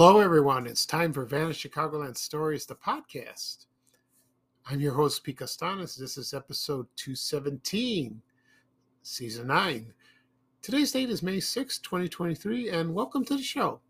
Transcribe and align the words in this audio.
Hello, 0.00 0.20
everyone. 0.20 0.68
It's 0.68 0.86
time 0.86 1.12
for 1.12 1.24
Vanished 1.24 1.68
Chicagoland 1.68 2.16
Stories, 2.16 2.66
the 2.66 2.76
podcast. 2.76 3.66
I'm 4.64 4.78
your 4.78 4.94
host, 4.94 5.24
Pete 5.24 5.38
Kastanes. 5.38 5.98
This 5.98 6.16
is 6.16 6.32
episode 6.32 6.86
217, 6.94 8.22
season 9.02 9.48
9. 9.48 9.92
Today's 10.62 10.92
date 10.92 11.10
is 11.10 11.24
May 11.24 11.40
6, 11.40 11.80
2023, 11.80 12.70
and 12.70 12.94
welcome 12.94 13.24
to 13.24 13.36
the 13.36 13.42
show. 13.42 13.80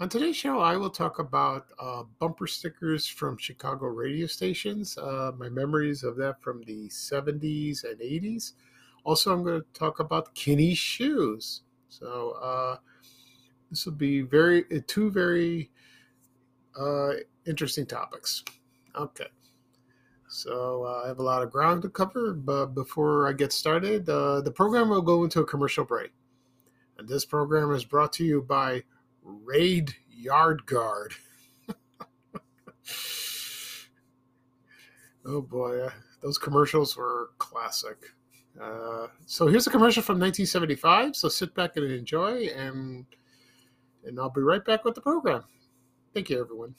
On 0.00 0.08
today's 0.08 0.36
show, 0.36 0.58
I 0.58 0.78
will 0.78 0.88
talk 0.88 1.18
about 1.18 1.66
uh, 1.78 2.04
bumper 2.18 2.46
stickers 2.46 3.06
from 3.06 3.36
Chicago 3.36 3.88
radio 3.88 4.26
stations, 4.28 4.96
uh, 4.96 5.32
my 5.36 5.50
memories 5.50 6.02
of 6.02 6.16
that 6.16 6.40
from 6.40 6.62
the 6.62 6.88
70s 6.88 7.84
and 7.84 8.00
80s. 8.00 8.52
Also, 9.04 9.34
I'm 9.34 9.44
going 9.44 9.60
to 9.60 9.78
talk 9.78 10.00
about 10.00 10.34
Kinney 10.34 10.72
shoes. 10.72 11.60
So, 11.90 12.38
uh, 12.42 12.76
this 13.72 13.86
will 13.86 13.94
be 13.94 14.20
very 14.20 14.64
uh, 14.70 14.80
two 14.86 15.10
very 15.10 15.70
uh, 16.78 17.12
interesting 17.46 17.86
topics. 17.86 18.44
Okay. 18.94 19.28
So 20.28 20.84
uh, 20.84 21.04
I 21.04 21.08
have 21.08 21.18
a 21.18 21.22
lot 21.22 21.42
of 21.42 21.50
ground 21.50 21.80
to 21.82 21.88
cover, 21.88 22.34
but 22.34 22.66
before 22.74 23.26
I 23.26 23.32
get 23.32 23.50
started, 23.50 24.06
uh, 24.10 24.42
the 24.42 24.50
program 24.50 24.90
will 24.90 25.00
go 25.00 25.24
into 25.24 25.40
a 25.40 25.46
commercial 25.46 25.86
break. 25.86 26.12
And 26.98 27.08
this 27.08 27.24
program 27.24 27.72
is 27.72 27.84
brought 27.84 28.12
to 28.14 28.24
you 28.24 28.42
by 28.42 28.82
Raid 29.22 29.94
Yard 30.10 30.66
Guard. 30.66 31.14
oh 35.24 35.40
boy, 35.40 35.80
uh, 35.80 35.90
those 36.20 36.36
commercials 36.36 36.94
were 36.94 37.30
classic. 37.38 37.96
Uh, 38.60 39.06
so 39.24 39.46
here's 39.46 39.66
a 39.66 39.70
commercial 39.70 40.02
from 40.02 40.20
1975. 40.20 41.16
So 41.16 41.30
sit 41.30 41.54
back 41.54 41.78
and 41.78 41.90
enjoy, 41.90 42.48
and 42.48 43.06
and 44.04 44.18
I'll 44.18 44.30
be 44.30 44.40
right 44.40 44.64
back 44.64 44.84
with 44.84 44.94
the 44.94 45.00
program. 45.00 45.44
Thank 46.14 46.30
you, 46.30 46.40
everyone. 46.40 46.74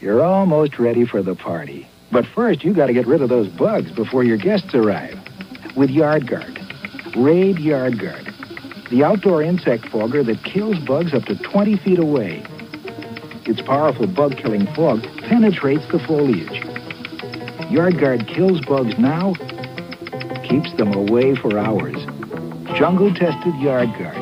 You're 0.00 0.22
almost 0.22 0.78
ready 0.78 1.06
for 1.06 1.22
the 1.22 1.34
party. 1.34 1.86
But 2.10 2.26
first, 2.34 2.64
you 2.64 2.74
got 2.74 2.86
to 2.86 2.92
get 2.92 3.06
rid 3.06 3.22
of 3.22 3.28
those 3.28 3.48
bugs 3.48 3.90
before 3.92 4.24
your 4.24 4.36
guests 4.36 4.74
arrive. 4.74 5.18
With 5.76 5.90
Yard 5.90 6.28
Guard. 6.28 6.58
Raid 7.16 7.58
Yard 7.58 8.00
Guard. 8.00 8.26
The 8.90 9.04
outdoor 9.04 9.42
insect 9.42 9.88
fogger 9.88 10.22
that 10.24 10.44
kills 10.44 10.78
bugs 10.80 11.14
up 11.14 11.24
to 11.24 11.36
20 11.36 11.76
feet 11.78 11.98
away. 11.98 12.44
Its 13.46 13.62
powerful 13.62 14.06
bug-killing 14.06 14.66
fog 14.74 15.02
penetrates 15.28 15.86
the 15.90 15.98
foliage. 16.00 16.62
Yard 17.70 17.98
Guard 17.98 18.26
kills 18.28 18.60
bugs 18.60 18.98
now, 18.98 19.34
keeps 20.46 20.72
them 20.76 20.92
away 20.92 21.34
for 21.34 21.58
hours. 21.58 21.96
Jungle-tested 22.76 23.54
Yard 23.60 23.88
Guard. 23.98 24.21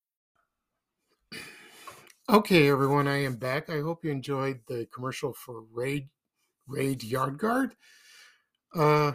Okay, 2.31 2.69
everyone, 2.69 3.09
I 3.09 3.23
am 3.23 3.35
back. 3.35 3.69
I 3.69 3.81
hope 3.81 4.05
you 4.05 4.11
enjoyed 4.11 4.61
the 4.65 4.87
commercial 4.93 5.33
for 5.33 5.63
Raid 5.73 6.07
Raid 6.65 7.03
Yard 7.03 7.37
Guard. 7.37 7.75
Uh, 8.73 9.11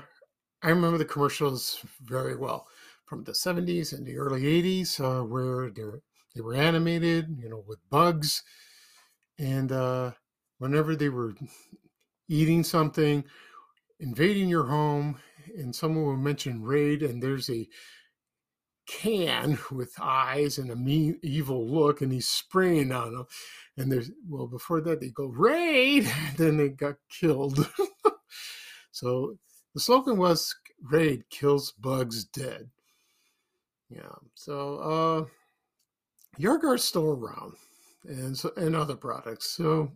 I 0.63 0.69
remember 0.69 0.99
the 0.99 1.07
commercials 1.07 1.83
very 2.03 2.37
well 2.37 2.67
from 3.07 3.25
the 3.25 3.35
70s 3.35 3.95
and 3.95 4.05
the 4.05 4.19
early 4.19 4.43
80s, 4.43 5.01
uh, 5.01 5.25
where 5.25 5.71
they 5.71 6.43
were, 6.43 6.55
animated, 6.55 7.39
you 7.41 7.49
know, 7.49 7.65
with 7.67 7.79
bugs. 7.89 8.43
And 9.39 9.73
uh, 9.73 10.11
whenever 10.59 10.95
they 10.95 11.09
were 11.09 11.37
eating 12.29 12.63
something, 12.63 13.25
invading 13.99 14.51
your 14.51 14.67
home, 14.67 15.19
and 15.57 15.75
someone 15.75 16.05
would 16.05 16.19
mention 16.19 16.63
raid, 16.63 17.03
and 17.03 17.23
there's 17.23 17.49
a 17.49 17.67
can 18.87 19.59
with 19.71 19.93
eyes 20.01 20.59
and 20.59 20.71
a 20.71 20.77
mean 20.77 21.19
evil 21.23 21.67
look 21.67 22.01
and 22.01 22.13
he's 22.13 22.29
spraying 22.29 22.93
on 22.93 23.13
them 23.13 23.27
and 23.77 23.91
there's 23.91 24.11
well 24.29 24.47
before 24.47 24.81
that 24.81 25.01
they 25.01 25.11
go 25.11 25.27
raid! 25.27 26.11
Then 26.37 26.57
they 26.57 26.69
got 26.69 26.97
killed. 27.09 27.69
So 28.93 29.37
the 29.75 29.81
slogan 29.81 30.17
was 30.17 30.55
raid 30.83 31.29
kills 31.29 31.71
bugs 31.73 32.25
dead. 32.25 32.71
Yeah 33.91 34.15
so 34.35 34.79
uh 34.79 35.25
Yard 36.39 36.63
Guard's 36.63 36.85
still 36.85 37.11
around 37.11 37.57
and 38.05 38.39
so 38.39 38.53
and 38.57 38.75
other 38.75 38.97
products. 38.97 39.51
So 39.51 39.93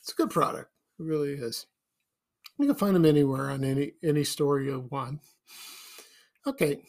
it's 0.00 0.12
a 0.12 0.14
good 0.14 0.30
product. 0.30 0.70
It 1.00 1.02
really 1.02 1.32
is. 1.32 1.66
You 2.56 2.66
can 2.66 2.76
find 2.76 2.94
them 2.94 3.04
anywhere 3.04 3.50
on 3.50 3.64
any 3.64 3.94
any 4.04 4.22
store 4.22 4.60
you 4.60 4.86
want. 4.90 5.22
Okay 6.46 6.82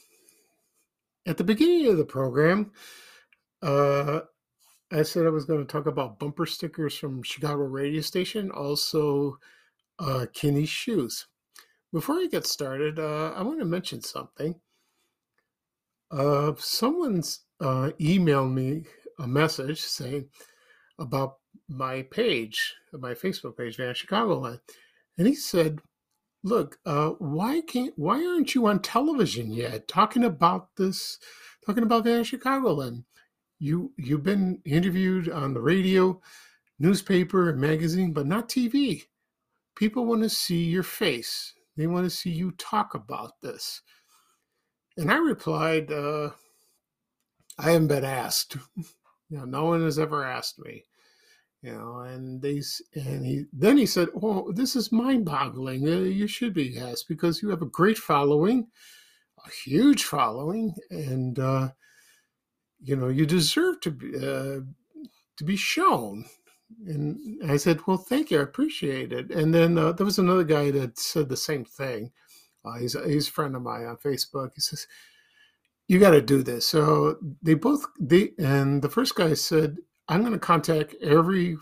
at 1.28 1.38
the 1.38 1.44
beginning 1.44 1.88
of 1.88 1.98
the 1.98 2.06
program, 2.06 2.72
uh, 3.62 4.22
I 4.92 5.04
said 5.04 5.26
I 5.26 5.30
was 5.30 5.44
going 5.44 5.60
to 5.60 5.72
talk 5.72 5.86
about 5.86 6.20
bumper 6.20 6.46
stickers 6.46 6.98
from 6.98 7.22
Chicago 7.22 7.64
radio 7.64 8.00
station, 8.00 8.50
also 8.50 9.38
uh, 10.00 10.28
Kinney 10.34 10.66
shoes. 10.66 11.28
Before 11.92 12.16
I 12.16 12.28
get 12.32 12.46
started, 12.46 12.98
uh, 12.98 13.34
I 13.36 13.44
want 13.44 13.60
to 13.60 13.66
mention 13.66 14.02
something. 14.02 14.56
Uh, 16.10 16.54
someone's 16.58 17.42
uh, 17.60 17.92
emailed 18.00 18.54
me 18.54 18.86
a 19.20 19.28
message 19.28 19.82
saying 19.82 20.30
about 20.98 21.40
my 21.68 22.04
page, 22.04 22.76
my 22.94 23.14
Facebook 23.14 23.58
page, 23.58 23.76
Vanished 23.76 24.08
Chicagoland, 24.08 24.62
and 25.18 25.28
he 25.28 25.36
said, 25.36 25.80
look, 26.44 26.80
uh, 26.86 27.10
why 27.20 27.62
can't 27.62 27.94
why 27.98 28.26
aren't 28.26 28.56
you 28.56 28.68
on 28.68 28.80
television 28.82 29.52
yet 29.52 29.88
talking 29.88 30.24
about 30.24 30.76
this, 30.76 31.20
talking 31.66 31.84
about 31.84 32.04
Vanished 32.04 32.34
Chicagoland? 32.34 33.04
You 33.60 33.92
you've 33.98 34.24
been 34.24 34.62
interviewed 34.66 35.30
on 35.30 35.54
the 35.54 35.62
radio, 35.62 36.22
newspaper, 36.80 37.54
magazine, 37.54 38.14
but 38.14 38.28
not 38.28 38.50
TV. 38.50 39.04
People 39.76 40.06
want 40.06 40.24
to 40.24 40.30
see 40.30 40.64
your 40.64 40.84
face. 40.84 41.54
They 41.76 41.88
want 41.88 42.06
to 42.06 42.10
see 42.10 42.32
you 42.32 42.52
talk 42.52 42.96
about 42.96 43.34
this. 43.42 43.82
And 44.98 45.12
I 45.12 45.18
replied, 45.18 45.92
uh, 45.92 46.32
I 47.60 47.72
haven't 47.72 47.88
been 47.88 48.04
asked. 48.04 48.58
no 49.30 49.66
one 49.66 49.84
has 49.84 50.00
ever 50.00 50.24
asked 50.24 50.58
me 50.58 50.84
you 51.62 51.74
know 51.74 52.00
and 52.00 52.42
they 52.42 52.62
and 52.96 53.26
he 53.26 53.46
then 53.52 53.78
he 53.78 53.86
said 53.86 54.08
oh 54.22 54.52
this 54.52 54.76
is 54.76 54.92
mind-boggling 54.92 55.88
uh, 55.88 55.98
you 55.98 56.28
should 56.28 56.54
be 56.54 56.78
asked 56.78 57.08
because 57.08 57.42
you 57.42 57.50
have 57.50 57.62
a 57.62 57.66
great 57.68 57.98
following 57.98 58.68
a 59.46 59.50
huge 59.50 60.04
following 60.04 60.74
and 60.90 61.40
uh, 61.40 61.70
you 62.80 62.96
know 62.96 63.08
you 63.08 63.26
deserve 63.26 63.80
to 63.82 63.92
be 63.92 64.16
uh, 64.16 64.62
to 65.38 65.44
be 65.44 65.56
shown. 65.56 66.26
And 66.86 67.18
i 67.50 67.56
said 67.56 67.80
well 67.88 67.98
thank 67.98 68.30
you 68.30 68.40
i 68.40 68.44
appreciate 68.44 69.14
it. 69.14 69.32
And 69.32 69.54
then 69.54 69.78
uh, 69.78 69.94
there 69.94 70.06
was 70.06 70.20
another 70.20 70.44
guy 70.44 70.72
that 70.72 71.00
said 71.00 71.30
the 71.30 71.38
same 71.38 71.64
thing. 71.64 72.12
Uh, 72.66 72.74
he's, 72.80 72.96
he's 73.06 73.30
a 73.30 73.32
friend 73.32 73.56
of 73.56 73.62
mine 73.62 73.86
on 73.86 73.98
facebook. 73.98 74.52
He 74.56 74.62
says 74.62 74.86
you 75.88 76.00
got 76.00 76.12
to 76.12 76.22
do 76.22 76.44
this. 76.44 76.66
So 76.66 77.18
they 77.42 77.54
both 77.54 77.86
they 78.00 78.32
and 78.38 78.82
the 78.82 78.90
first 78.90 79.16
guy 79.16 79.34
said 79.34 79.78
I'm 80.10 80.22
going 80.22 80.34
to 80.34 80.40
contact 80.40 80.96
every 81.02 81.58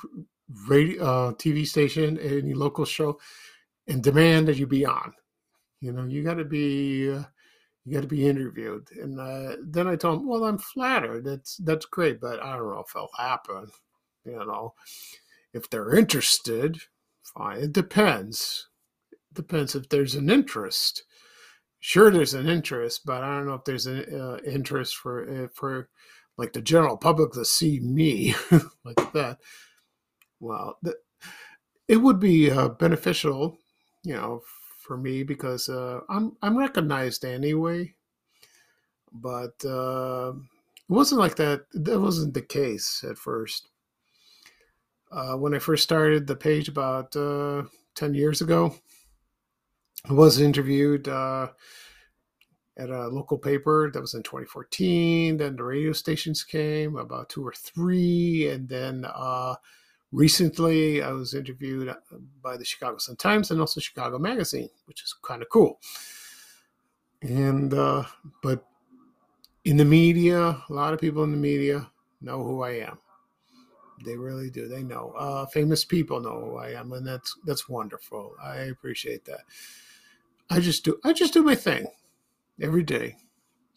radio, 0.68 1.04
uh, 1.04 1.32
TV 1.34 1.66
station, 1.66 2.18
any 2.20 2.54
local 2.54 2.86
show, 2.86 3.20
and 3.88 4.04
demand 4.04 4.48
that 4.48 4.58
you 4.58 4.68
be 4.68 4.86
on. 4.86 5.14
You 5.82 5.92
know, 5.92 6.06
you 6.06 6.24
got 6.24 6.36
to 6.36 6.46
be. 6.46 7.12
Uh, 7.12 7.24
you 7.86 7.94
got 7.94 8.02
to 8.02 8.08
be 8.08 8.28
interviewed. 8.28 8.90
And 9.00 9.20
uh, 9.20 9.58
then 9.62 9.88
I 9.88 9.96
told 9.96 10.22
him, 10.22 10.28
well, 10.28 10.44
I'm 10.44 10.58
flattered. 10.58 11.24
That's 11.24 11.58
that's 11.58 11.86
great, 11.86 12.20
but 12.20 12.42
I 12.42 12.58
don't 12.58 12.72
know 12.72 12.84
if 12.86 12.96
it'll 12.96 13.10
happen. 13.18 13.68
You 14.26 14.38
know, 14.38 14.74
if 15.54 15.70
they're 15.70 15.96
interested, 15.96 16.80
fine. 17.22 17.60
It 17.60 17.74
depends. 17.74 18.70
It 19.12 19.20
depends 19.34 19.76
if 19.76 19.88
there's 19.88 20.16
an 20.16 20.32
interest. 20.32 21.04
Sure, 21.80 22.10
there's 22.10 22.34
an 22.34 22.50
interest, 22.50 23.06
but 23.06 23.24
I 23.24 23.38
don't 23.38 23.46
know 23.46 23.54
if 23.54 23.66
there's 23.66 23.86
an 23.86 24.04
uh, 24.12 24.38
interest 24.44 24.96
for 24.96 25.44
uh, 25.46 25.48
for 25.54 25.90
like 26.38 26.54
the 26.54 26.62
general 26.62 26.98
public 26.98 27.32
to 27.34 27.46
see 27.46 27.80
me 27.80 28.36
like 28.84 29.14
that. 29.14 29.40
Well, 30.40 30.80
it 31.88 31.98
would 31.98 32.20
be 32.20 32.52
uh, 32.52 32.70
beneficial, 32.70 33.58
you 34.04 34.16
know, 34.16 34.42
for 34.86 34.98
me 34.98 35.24
because 35.24 35.70
uh, 35.70 36.02
I'm 36.10 36.34
I'm 36.42 36.58
recognized 36.58 37.26
anyway. 37.26 37.96
But 39.12 39.64
uh, 39.66 40.34
it 40.36 40.94
wasn't 40.94 41.22
like 41.22 41.36
that. 41.38 41.66
That 41.74 42.00
wasn't 42.00 42.34
the 42.34 42.42
case 42.42 43.04
at 43.10 43.18
first. 43.18 43.70
Uh, 45.12 45.36
when 45.36 45.54
I 45.54 45.60
first 45.60 45.84
started 45.84 46.28
the 46.28 46.36
page 46.36 46.68
about 46.68 47.16
uh, 47.16 47.64
ten 47.96 48.14
years 48.14 48.42
ago, 48.42 48.76
I 50.10 50.14
was 50.14 50.42
interviewed 50.42 51.08
uh, 51.08 51.50
at 52.78 52.90
a 52.90 53.08
local 53.08 53.38
paper. 53.38 53.90
That 53.92 54.02
was 54.02 54.14
in 54.14 54.24
2014. 54.24 55.38
Then 55.38 55.56
the 55.56 55.64
radio 55.64 55.92
stations 55.94 56.44
came, 56.44 56.98
about 56.98 57.30
two 57.30 57.46
or 57.46 57.54
three, 57.54 58.50
and 58.50 58.68
then 58.68 59.06
uh, 59.06 59.56
recently 60.12 61.02
I 61.02 61.12
was 61.12 61.34
interviewed 61.34 61.90
uh, 61.90 61.96
by 62.42 62.58
the 62.58 62.66
Chicago 62.66 62.98
Sun 62.98 63.18
Times 63.18 63.52
and 63.52 63.60
also 63.60 63.80
Chicago 63.80 64.20
Magazine, 64.20 64.70
which 64.86 65.04
is 65.04 65.14
kind 65.22 65.42
of 65.42 65.50
cool. 65.50 65.80
And 67.22 67.74
uh, 67.74 68.04
but 68.44 68.66
in 69.64 69.78
the 69.78 69.86
media, 69.86 70.64
a 70.70 70.74
lot 70.74 70.94
of 70.94 71.00
people 71.00 71.24
in 71.24 71.32
the 71.32 71.38
media 71.38 71.90
know 72.22 72.44
who 72.44 72.62
I 72.62 72.72
am. 72.72 73.00
They 74.04 74.18
really 74.18 74.50
do. 74.50 74.68
They 74.68 74.84
know. 74.84 75.14
Uh, 75.18 75.46
famous 75.46 75.86
people 75.86 76.20
know 76.20 76.40
who 76.40 76.58
I 76.58 76.72
am, 76.72 76.92
and 76.92 77.08
that's 77.08 77.36
that's 77.46 77.70
wonderful. 77.70 78.34
I 78.44 78.56
appreciate 78.58 79.24
that. 79.26 79.46
I 80.50 80.60
just 80.60 80.84
do. 80.84 81.00
I 81.04 81.14
just 81.14 81.34
do 81.34 81.42
my 81.42 81.56
thing 81.56 81.88
every 82.62 82.84
day. 82.84 83.18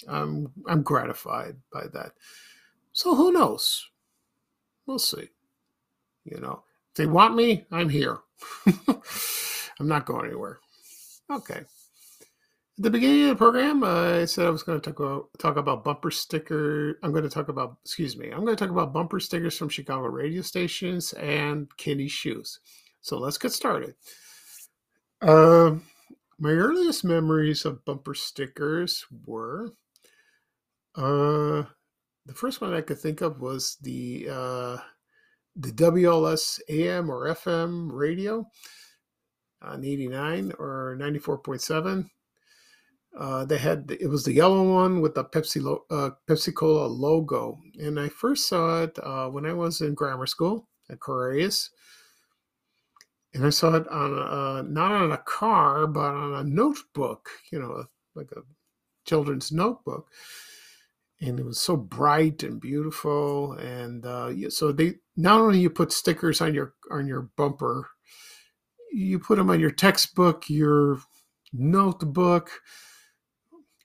I'm 0.09 0.53
I'm 0.67 0.83
gratified 0.83 1.57
by 1.73 1.87
that. 1.93 2.13
So 2.93 3.15
who 3.15 3.33
knows? 3.33 3.89
We'll 4.87 4.99
see. 4.99 5.29
You 6.25 6.41
know, 6.41 6.63
if 6.91 6.97
they 6.97 7.07
want 7.07 7.35
me, 7.35 7.67
I'm 7.71 7.89
here. 7.89 8.19
I'm 8.89 9.89
not 9.89 10.07
going 10.07 10.27
anywhere. 10.27 10.59
Okay. 11.31 11.61
At 12.79 12.85
the 12.85 12.91
beginning 12.91 13.25
of 13.25 13.31
the 13.31 13.37
program, 13.37 13.83
I 13.83 14.25
said 14.25 14.47
I 14.47 14.51
was 14.51 14.63
going 14.63 14.81
to 14.81 14.91
talk 14.91 15.01
about, 15.01 15.29
talk 15.39 15.57
about 15.57 15.83
bumper 15.83 16.13
sticker. 16.13 16.99
I'm 17.03 17.11
going 17.11 17.25
to 17.25 17.31
talk 17.31 17.49
about, 17.49 17.77
excuse 17.85 18.17
me, 18.17 18.31
I'm 18.31 18.45
going 18.45 18.57
to 18.57 18.65
talk 18.65 18.71
about 18.71 18.93
bumper 18.93 19.19
stickers 19.19 19.59
from 19.59 19.69
Chicago 19.69 20.07
radio 20.07 20.43
stations 20.43 21.13
and 21.15 21.69
Kinney 21.77 22.07
shoes. 22.07 22.61
So 23.01 23.19
let's 23.19 23.39
get 23.39 23.53
started. 23.53 23.95
Uh, 25.21 25.77
my 26.39 26.51
earliest 26.51 27.05
memories 27.05 27.65
of 27.65 27.85
bumper 27.85 28.15
stickers 28.15 29.05
were 29.27 29.73
uh, 30.95 31.65
the 32.27 32.35
first 32.35 32.61
one 32.61 32.75
I 32.75 32.81
could 32.81 32.99
think 32.99 33.21
of 33.21 33.41
was 33.41 33.77
the 33.81 34.29
uh, 34.31 34.77
the 35.57 35.73
WLS 35.73 36.61
AM 36.69 37.11
or 37.11 37.35
FM 37.35 37.89
radio 37.91 38.47
on 39.63 39.85
89 39.85 40.53
or 40.59 40.97
94.7. 41.01 42.09
Uh, 43.19 43.45
they 43.45 43.59
had 43.59 43.97
it 44.01 44.09
was 44.09 44.25
the 44.25 44.33
yellow 44.33 44.75
one 44.75 45.01
with 45.01 45.15
the 45.15 45.25
Pepsi 45.25 45.65
uh, 45.91 46.11
Pepsi 46.29 46.55
Cola 46.55 46.87
logo, 46.87 47.59
and 47.81 47.99
I 47.99 48.09
first 48.09 48.49
saw 48.49 48.83
it 48.83 48.97
uh, 49.03 49.29
when 49.29 49.47
I 49.47 49.55
was 49.55 49.81
in 49.81 49.95
grammar 49.95 50.27
school 50.27 50.69
at 50.91 51.01
Correios, 51.01 51.71
and 53.35 53.45
I 53.45 53.51
saw 53.51 53.75
it 53.75 53.87
on 53.89 54.13
a, 54.15 54.63
not 54.63 54.93
on 54.93 55.13
a 55.13 55.19
car 55.19 55.87
but 55.87 56.15
on 56.15 56.35
a 56.35 56.45
notebook, 56.45 57.29
you 57.53 57.59
know, 57.59 57.85
like 58.15 58.31
a 58.33 58.41
children's 59.07 59.53
notebook, 59.53 60.09
and 61.21 61.39
it 61.39 61.45
was 61.45 61.61
so 61.61 61.77
bright 61.77 62.43
and 62.43 62.61
beautiful, 62.61 63.53
and 63.55 64.05
uh, 64.07 64.51
so 64.51 64.73
they 64.73 64.95
not 65.17 65.41
only 65.41 65.61
you 65.61 65.71
put 65.71 65.93
stickers 65.93 66.41
on 66.41 66.55
your 66.55 66.75
on 66.91 67.07
your 67.07 67.31
bumper, 67.37 67.91
you 68.93 69.19
put 69.19 69.37
them 69.37 69.51
on 69.51 69.61
your 69.61 69.71
textbook, 69.71 70.49
your 70.49 70.99
notebook 71.53 72.51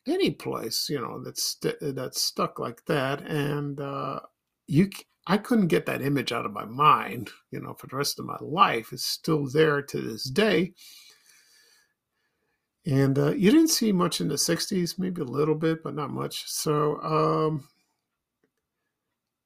any 0.08 0.32
place 0.32 0.90
you 0.90 1.00
know 1.00 1.22
that's 1.24 1.58
that's 1.82 2.22
stuck 2.22 2.60
like 2.60 2.86
that. 2.86 3.22
And 3.22 3.80
uh, 3.80 4.20
you 4.68 4.90
i 5.28 5.38
couldn't 5.38 5.68
get 5.68 5.86
that 5.86 6.02
image 6.02 6.32
out 6.32 6.46
of 6.46 6.52
my 6.52 6.66
mind 6.66 7.30
you 7.52 7.60
know 7.60 7.74
for 7.74 7.88
the 7.88 7.96
rest 7.96 8.20
of 8.20 8.26
my 8.26 8.38
life 8.42 8.92
it's 8.92 9.06
still 9.06 9.48
there 9.48 9.82
to 9.82 10.02
this 10.02 10.26
day. 10.26 10.74
And 12.86 13.18
uh, 13.18 13.32
you 13.32 13.50
didn't 13.50 13.70
see 13.70 13.94
much 13.94 14.20
in 14.20 14.28
the 14.28 14.36
60s 14.36 15.00
maybe 15.00 15.22
a 15.22 15.26
little 15.26 15.56
bit 15.56 15.84
but 15.84 15.96
not 15.96 16.10
much. 16.10 16.50
So 16.50 17.00
um 17.02 17.68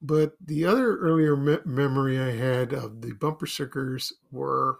but 0.01 0.33
the 0.45 0.65
other 0.65 0.97
earlier 0.97 1.35
me- 1.35 1.57
memory 1.65 2.19
i 2.19 2.31
had 2.31 2.73
of 2.73 3.01
the 3.01 3.13
bumper 3.13 3.45
stickers 3.47 4.13
were 4.31 4.79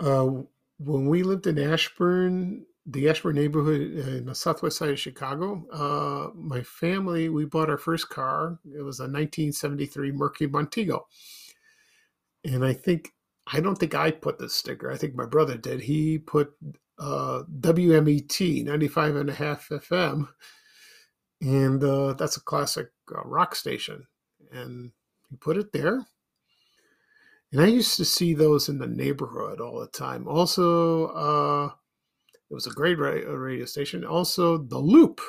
uh, 0.00 0.26
when 0.78 1.06
we 1.06 1.22
lived 1.22 1.46
in 1.46 1.58
ashburn 1.58 2.64
the 2.90 3.08
Ashburn 3.08 3.36
neighborhood 3.36 3.80
in 3.82 4.24
the 4.24 4.34
southwest 4.34 4.78
side 4.78 4.88
of 4.88 4.98
Chicago. 4.98 5.66
Uh, 5.70 6.30
my 6.34 6.62
family, 6.62 7.28
we 7.28 7.44
bought 7.44 7.68
our 7.68 7.76
first 7.76 8.08
car. 8.08 8.58
It 8.64 8.80
was 8.80 8.98
a 8.98 9.04
1973 9.04 10.12
Mercury 10.12 10.48
Montego. 10.48 11.06
And 12.44 12.64
I 12.64 12.72
think, 12.72 13.12
I 13.46 13.60
don't 13.60 13.76
think 13.76 13.94
I 13.94 14.10
put 14.10 14.38
the 14.38 14.48
sticker. 14.48 14.90
I 14.90 14.96
think 14.96 15.14
my 15.14 15.26
brother 15.26 15.58
did. 15.58 15.82
He 15.82 16.16
put 16.16 16.54
uh, 16.98 17.42
WMET, 17.60 18.64
95 18.64 19.16
and 19.16 19.30
a 19.30 19.34
half 19.34 19.68
FM. 19.68 20.28
And 21.42 21.84
uh, 21.84 22.14
that's 22.14 22.38
a 22.38 22.42
classic 22.42 22.88
uh, 23.14 23.20
rock 23.22 23.54
station. 23.54 24.06
And 24.50 24.92
he 25.28 25.36
put 25.36 25.58
it 25.58 25.72
there. 25.72 26.06
And 27.52 27.60
I 27.60 27.66
used 27.66 27.98
to 27.98 28.04
see 28.06 28.32
those 28.32 28.70
in 28.70 28.78
the 28.78 28.86
neighborhood 28.86 29.60
all 29.60 29.78
the 29.78 29.88
time. 29.88 30.26
Also, 30.26 31.08
uh, 31.08 31.70
it 32.50 32.54
was 32.54 32.66
a 32.66 32.70
great 32.70 32.98
uh, 32.98 33.36
radio 33.36 33.64
station. 33.64 34.04
Also, 34.04 34.58
The 34.58 34.78
Loop, 34.78 35.20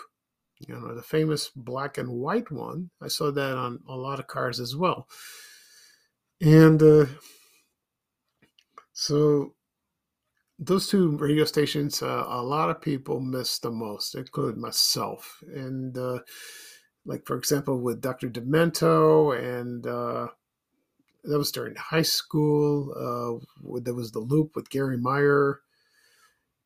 you 0.60 0.74
know, 0.74 0.94
the 0.96 1.02
famous 1.02 1.50
black 1.56 1.98
and 1.98 2.10
white 2.10 2.50
one. 2.52 2.90
I 3.02 3.08
saw 3.08 3.32
that 3.32 3.58
on 3.58 3.80
a 3.88 3.96
lot 3.96 4.20
of 4.20 4.28
cars 4.28 4.60
as 4.60 4.76
well. 4.76 5.08
And 6.42 6.82
uh, 6.82 7.06
so 8.94 9.56
those 10.58 10.88
two 10.88 11.18
radio 11.18 11.46
stations, 11.46 12.02
uh, 12.02 12.26
a 12.28 12.42
lot 12.42 12.70
of 12.70 12.82
people 12.82 13.20
miss 13.20 13.60
the 13.60 13.72
most, 13.72 14.16
including 14.16 14.62
myself. 14.62 15.42
And 15.54 15.98
uh, 15.98 16.20
like, 17.06 17.26
for 17.26 17.38
example, 17.38 17.82
with 17.82 18.02
Dr. 18.02 18.30
Demento, 18.30 19.38
and 19.38 19.86
uh, 19.86 20.28
that 21.24 21.38
was 21.38 21.52
during 21.52 21.76
high 21.76 22.02
school. 22.02 22.94
Uh, 22.96 23.80
there 23.82 23.94
was 23.94 24.12
The 24.12 24.20
Loop 24.20 24.56
with 24.56 24.70
Garry 24.70 24.98
Meier 24.98 25.62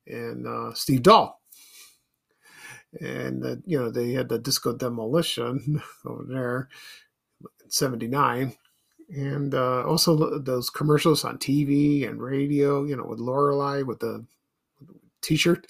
and 0.08 0.48
uh, 0.48 0.74
Steve 0.74 1.04
Dahl. 1.04 1.42
And, 3.00 3.44
uh, 3.44 3.56
you 3.66 3.80
know, 3.80 3.90
they 3.90 4.12
had 4.14 4.30
the 4.30 4.38
disco 4.38 4.74
demolition 4.74 5.82
over 6.06 6.24
there 6.24 6.70
in 7.64 7.72
79. 7.72 8.56
And 9.10 9.54
uh, 9.54 9.84
also 9.84 10.40
those 10.40 10.70
commercials 10.70 11.24
on 11.24 11.38
TV 11.38 12.08
and 12.08 12.22
radio, 12.22 12.84
you 12.84 12.96
know, 12.96 13.06
with 13.06 13.20
Lorelei 13.20 13.82
with 13.82 14.00
the 14.00 14.26
t 15.22 15.36
shirt. 15.36 15.68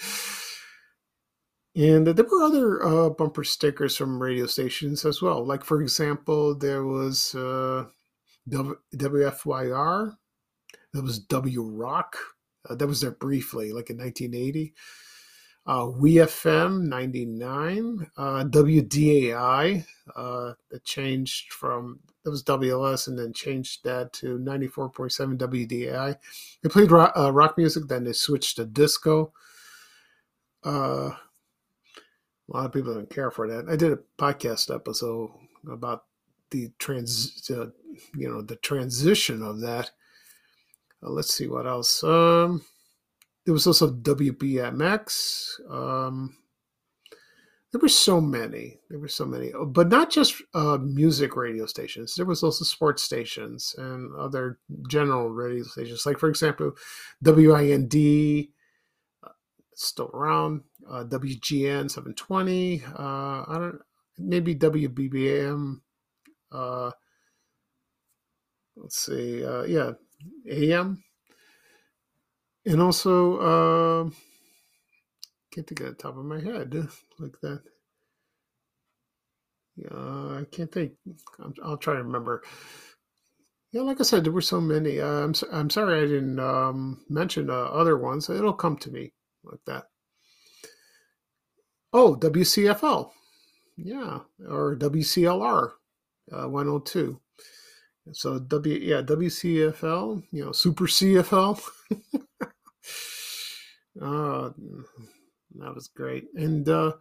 And 1.76 2.06
there 2.06 2.26
were 2.26 2.44
other 2.44 2.84
uh, 2.84 3.10
bumper 3.10 3.44
stickers 3.44 3.96
from 3.98 4.22
radio 4.22 4.46
stations 4.46 5.06
as 5.06 5.22
well. 5.22 5.44
Like, 5.44 5.64
for 5.64 5.82
example, 5.82 6.54
there 6.54 6.86
was 6.86 7.34
uh, 7.34 7.86
WFYR, 8.48 10.16
there 10.94 11.02
was 11.02 11.20
W 11.20 11.64
Rock, 11.64 12.16
uh, 12.70 12.76
that 12.76 12.88
was 12.88 13.02
there 13.02 13.12
briefly, 13.12 13.72
like 13.72 13.90
in 13.90 13.98
1980. 13.98 14.74
Uh, 15.66 15.86
WEFM 15.86 16.84
99, 16.84 18.12
uh, 18.18 18.44
WDAI, 18.44 19.86
uh, 20.14 20.54
that 20.70 20.84
changed 20.84 21.54
from, 21.54 22.00
that 22.24 22.32
was 22.32 22.44
WLS 22.44 23.08
and 23.08 23.18
then 23.18 23.32
changed 23.32 23.82
that 23.86 24.12
to 24.12 24.38
94.7 24.40 25.38
WDAI. 25.38 26.18
They 26.62 26.70
played 26.70 26.92
rock, 26.92 27.14
uh, 27.16 27.32
rock 27.32 27.58
music, 27.58 27.88
then 27.88 28.04
they 28.04 28.12
switched 28.12 28.58
to 28.58 28.66
disco. 28.66 29.32
Uh, 30.66 31.12
a 32.50 32.50
lot 32.50 32.66
of 32.66 32.74
people 32.74 32.94
didn't 32.94 33.10
care 33.10 33.32
for 33.32 33.48
that. 33.48 33.70
I 33.70 33.78
did 33.78 33.94
a 33.94 34.00
podcast 34.18 34.74
episode 34.74 35.32
about 35.72 36.04
the 36.50 36.72
trans, 36.78 37.50
uh, 37.50 37.68
you 38.16 38.30
know, 38.30 38.42
the 38.42 38.58
transition 38.58 39.42
of 39.42 39.62
that. 39.62 39.92
Uh, 41.04 41.10
let's 41.10 41.34
see 41.34 41.48
what 41.48 41.68
else. 41.68 42.04
Um, 42.04 42.64
there 43.46 43.54
was 43.54 43.68
also 43.68 43.92
WBMX. 43.92 45.60
Um, 45.70 46.38
there 47.72 47.82
were 47.82 47.90
so 47.90 48.22
many. 48.22 48.80
There 48.90 49.00
were 49.00 49.08
so 49.08 49.26
many, 49.26 49.52
uh, 49.52 49.66
but 49.66 49.90
not 49.90 50.12
just 50.12 50.36
uh, 50.54 50.78
music 50.78 51.36
radio 51.36 51.66
stations. 51.66 52.16
There 52.16 52.26
was 52.26 52.44
also 52.44 52.64
sports 52.64 53.02
stations 53.02 53.74
and 53.78 54.16
other 54.16 54.60
general 54.88 55.32
radio 55.32 55.64
stations. 55.64 56.06
Like, 56.06 56.20
for 56.20 56.30
example, 56.30 56.74
WIND, 57.24 57.96
uh, 59.24 59.30
still 59.74 60.12
around. 60.14 60.62
Uh, 60.88 61.06
WGN 61.06 61.90
720. 61.90 62.84
Uh, 62.86 63.00
I 63.00 63.46
don't. 63.58 63.80
Maybe 64.20 64.54
WBBM. 64.54 65.82
Uh, 66.52 66.92
let's 68.76 69.04
see. 69.04 69.42
Yeah, 69.42 69.94
AM. 70.50 71.04
And 72.66 72.82
also, 72.82 73.38
uh, 73.38 74.10
can't 75.54 75.68
think 75.68 75.82
of 75.82 75.88
the 75.88 75.94
top 75.94 76.18
of 76.18 76.26
my 76.26 76.40
head 76.40 76.74
like 77.20 77.40
that. 77.42 77.62
Yeah, 79.76 80.40
I 80.40 80.46
can't 80.52 80.72
think. 80.72 80.94
i 81.40 81.68
will 81.70 81.78
try 81.78 81.94
to 81.94 82.04
remember. 82.04 82.44
Yeah, 83.72 83.82
like 83.82 84.00
I 84.00 84.04
said, 84.04 84.24
there 84.24 84.32
were 84.32 84.42
so 84.42 84.62
many. 84.62 85.00
Uh, 85.00 85.24
I'm 85.26 85.34
I'm 85.52 85.70
sorry 85.70 86.04
I 86.04 86.06
didn't 86.06 86.40
um, 86.40 87.04
mention 87.10 87.50
uh, 87.50 87.54
other 87.54 87.98
ones. 87.98 88.30
It'll 88.30 88.54
come 88.54 88.78
to 88.78 88.92
me 88.92 89.14
like 89.44 89.62
that. 89.66 89.86
Oh, 91.92 92.16
WCFL, 92.16 93.12
yeah, 93.78 94.20
or 94.48 94.76
WCLR, 94.76 95.72
uh, 96.32 96.48
102. 96.50 97.20
So 98.12 98.38
W, 98.38 98.80
yeah, 98.80 99.02
WCFL, 99.02 100.24
you 100.32 100.46
know, 100.46 100.52
Super 100.52 100.86
CFL. 100.86 101.62
oh, 104.02 104.54
that 105.56 105.76
was 105.76 105.88
great. 105.88 106.26
And 106.36 106.68
uh, 106.68 106.94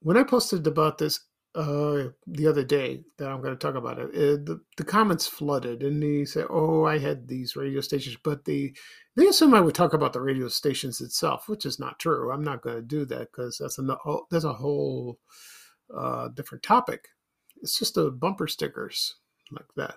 when 0.00 0.16
I 0.16 0.22
posted 0.22 0.66
about 0.66 0.98
this 0.98 1.18
uh, 1.56 2.10
the 2.28 2.46
other 2.46 2.62
day 2.62 3.02
that 3.18 3.28
I'm 3.28 3.40
going 3.40 3.56
to 3.56 3.58
talk 3.58 3.74
about 3.74 3.98
it, 3.98 4.14
it 4.14 4.46
the, 4.46 4.60
the 4.76 4.84
comments 4.84 5.26
flooded, 5.26 5.82
and 5.82 6.00
they 6.00 6.24
said, 6.24 6.46
"Oh, 6.48 6.84
I 6.84 6.98
had 6.98 7.26
these 7.26 7.56
radio 7.56 7.80
stations," 7.80 8.16
but 8.22 8.44
they 8.44 8.72
they 9.16 9.26
assume 9.26 9.54
I 9.54 9.60
would 9.60 9.74
talk 9.74 9.92
about 9.92 10.12
the 10.12 10.20
radio 10.20 10.46
stations 10.46 11.00
itself, 11.00 11.48
which 11.48 11.66
is 11.66 11.80
not 11.80 11.98
true. 11.98 12.30
I'm 12.30 12.44
not 12.44 12.62
going 12.62 12.76
to 12.76 12.82
do 12.82 13.04
that 13.06 13.32
because 13.32 13.58
that's 13.58 13.80
a 13.80 13.96
that's 14.30 14.44
a 14.44 14.52
whole 14.52 15.18
uh, 15.96 16.28
different 16.28 16.62
topic. 16.62 17.08
It's 17.62 17.78
just 17.78 17.96
the 17.96 18.12
bumper 18.12 18.46
stickers 18.46 19.16
like 19.50 19.72
that. 19.76 19.96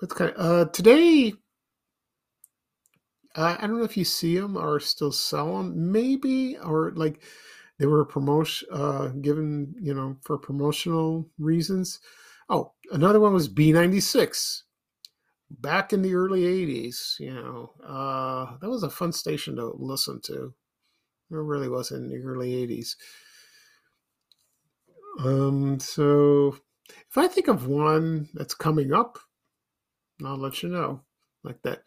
But 0.00 0.10
kind 0.10 0.30
of, 0.32 0.68
uh, 0.68 0.70
today 0.70 1.32
I, 3.34 3.56
I 3.60 3.66
don't 3.66 3.78
know 3.78 3.84
if 3.84 3.96
you 3.96 4.04
see 4.04 4.38
them 4.38 4.56
or 4.56 4.80
still 4.80 5.12
sell 5.12 5.58
them, 5.58 5.92
maybe, 5.92 6.58
or 6.58 6.92
like 6.94 7.22
they 7.78 7.86
were 7.86 8.04
promotion 8.04 8.68
uh, 8.72 9.08
given, 9.20 9.74
you 9.80 9.94
know, 9.94 10.16
for 10.22 10.36
promotional 10.38 11.28
reasons. 11.38 12.00
Oh, 12.48 12.72
another 12.90 13.20
one 13.20 13.32
was 13.32 13.48
B96 13.48 14.62
back 15.50 15.92
in 15.92 16.02
the 16.02 16.14
early 16.14 16.42
80s, 16.42 17.18
you 17.20 17.32
know. 17.32 17.72
Uh, 17.84 18.56
that 18.60 18.68
was 18.68 18.82
a 18.82 18.90
fun 18.90 19.12
station 19.12 19.56
to 19.56 19.72
listen 19.78 20.20
to. 20.22 20.54
It 21.30 21.34
really 21.36 21.68
was 21.68 21.90
in 21.90 22.08
the 22.08 22.22
early 22.22 22.52
80s. 22.66 22.96
Um, 25.20 25.78
so 25.80 26.56
if 27.10 27.16
I 27.16 27.28
think 27.28 27.48
of 27.48 27.66
one 27.66 28.28
that's 28.34 28.54
coming 28.54 28.92
up, 28.92 29.18
I'll 30.24 30.36
let 30.36 30.62
you 30.62 30.68
know 30.68 31.02
like 31.42 31.62
that. 31.62 31.82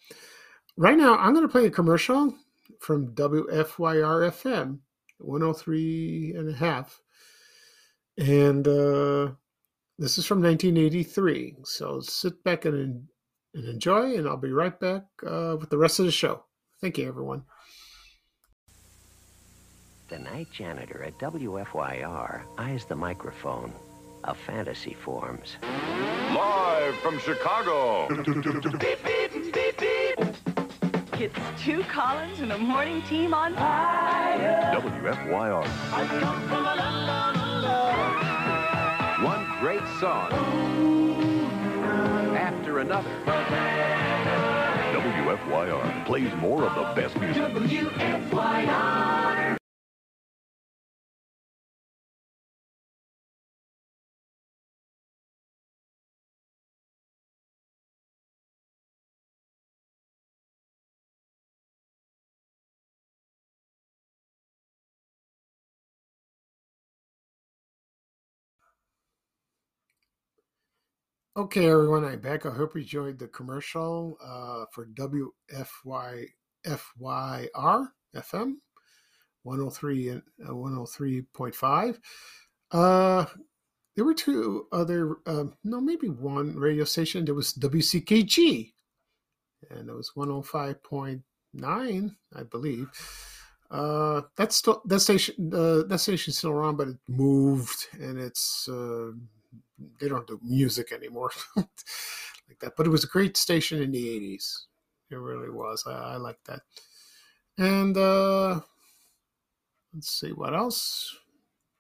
Right 0.78 0.98
now, 0.98 1.18
I'm 1.18 1.34
going 1.34 1.46
to 1.46 1.52
play 1.52 1.66
a 1.66 1.72
commercial 1.72 2.34
from 2.80 3.14
WFYR 3.14 4.32
FM 4.32 4.80
103 5.20 6.34
and 6.36 6.50
a 6.50 6.54
half. 6.54 7.02
And 8.18 8.68
uh, 8.68 9.32
this 10.00 10.18
is 10.18 10.26
from 10.26 10.42
1983. 10.42 11.58
So 11.64 12.00
sit 12.02 12.44
back 12.44 12.66
and, 12.66 13.08
and 13.54 13.66
enjoy, 13.66 14.16
and 14.16 14.28
I'll 14.28 14.38
be 14.38 14.52
right 14.52 14.78
back 14.80 15.04
uh, 15.26 15.58
with 15.60 15.70
the 15.70 15.78
rest 15.78 16.00
of 16.00 16.06
the 16.06 16.12
show. 16.12 16.46
Thank 16.82 16.98
you, 16.98 17.08
everyone. 17.08 17.44
The 20.10 20.20
night 20.20 20.48
janitor 20.52 21.04
at 21.04 21.18
WFYR 21.20 22.44
eyes 22.58 22.86
the 22.86 22.96
microphone. 22.96 23.72
A 24.24 24.36
fantasy 24.36 24.94
forms. 24.94 25.58
Live 25.62 26.96
from 26.98 27.18
Chicago. 27.20 28.08
beep, 28.08 29.04
beep, 29.04 29.52
beep, 29.52 29.78
beep. 29.80 30.20
It's 31.20 31.40
two 31.64 31.82
Collins 31.84 32.40
and 32.40 32.52
the 32.52 32.58
morning 32.58 33.02
team 33.04 33.34
on 33.34 33.56
fire. 33.56 34.74
WFYR. 34.76 35.66
One 39.24 39.60
great 39.60 39.82
song 40.00 40.32
after 42.38 42.80
another. 42.80 43.10
WFYR 44.94 46.06
plays 46.06 46.32
more 46.36 46.64
of 46.64 46.76
the 46.76 47.02
best 47.02 47.20
music. 47.20 47.44
WFYR. 47.44 49.41
Okay, 71.42 71.72
everyone, 71.72 72.06
I'm 72.06 72.20
back. 72.20 72.46
I 72.46 72.52
hope 72.52 72.76
you 72.76 72.82
enjoyed 72.82 73.18
the 73.18 73.28
commercial 73.28 74.16
uh, 74.24 74.66
for 74.72 74.86
WFY 74.86 76.28
FYR 76.64 77.88
FM 78.16 78.54
103 79.42 80.10
and 80.10 80.22
uh, 80.48 80.52
103.5. 80.52 81.98
Uh, 82.70 83.26
there 83.96 84.06
were 84.06 84.14
two 84.14 84.68
other, 84.72 85.16
uh, 85.26 85.46
no, 85.64 85.82
maybe 85.82 86.10
one 86.10 86.56
radio 86.56 86.84
station. 86.84 87.26
There 87.26 87.34
was 87.34 87.56
WCKG, 87.56 88.74
and 89.72 89.90
it 89.90 89.94
was 89.94 90.12
105.9, 90.16 92.16
I 92.36 92.44
believe. 92.44 92.88
Uh, 93.72 94.22
that's 94.38 94.58
still 94.58 94.84
that 94.86 95.00
station. 95.00 95.52
Uh, 95.52 95.82
that 95.88 96.02
station's 96.02 96.38
still 96.38 96.52
around, 96.52 96.78
but 96.78 96.90
it 96.90 96.98
moved, 97.08 97.88
and 98.00 98.20
it's 98.20 98.70
uh, 98.70 99.10
they 100.00 100.08
don't 100.08 100.28
do 100.28 100.40
music 100.44 100.92
anymore 100.92 101.32
like 101.56 101.68
that. 102.60 102.74
But 102.78 102.86
it 102.86 102.92
was 102.92 103.04
a 103.04 103.08
great 103.08 103.38
station 103.38 103.82
in 103.82 103.92
the 103.92 104.06
'80s. 104.06 104.66
It 105.10 105.16
really 105.16 105.50
was. 105.50 105.84
I, 105.86 105.92
I 105.92 106.16
like 106.18 106.40
that. 106.46 106.62
And 107.58 107.98
uh, 107.98 108.62
let's 109.94 110.12
see 110.12 110.32
what 110.32 110.56
else. 110.56 111.16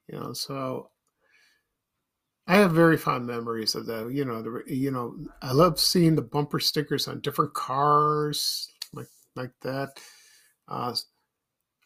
You 0.08 0.20
know, 0.20 0.34
so 0.34 0.90
I 2.48 2.58
have 2.58 2.72
very 2.72 2.98
fond 2.98 3.26
memories 3.28 3.76
of 3.76 3.86
that. 3.86 4.12
You 4.12 4.26
know, 4.26 4.42
the 4.42 4.64
you 4.68 4.92
know 4.92 5.16
I 5.42 5.54
love 5.54 5.80
seeing 5.80 6.16
the 6.16 6.22
bumper 6.22 6.60
stickers 6.60 7.08
on 7.08 7.22
different 7.22 7.54
cars 7.54 8.68
like 8.94 9.08
like 9.36 9.54
that. 9.62 10.00
Uh, 10.68 10.96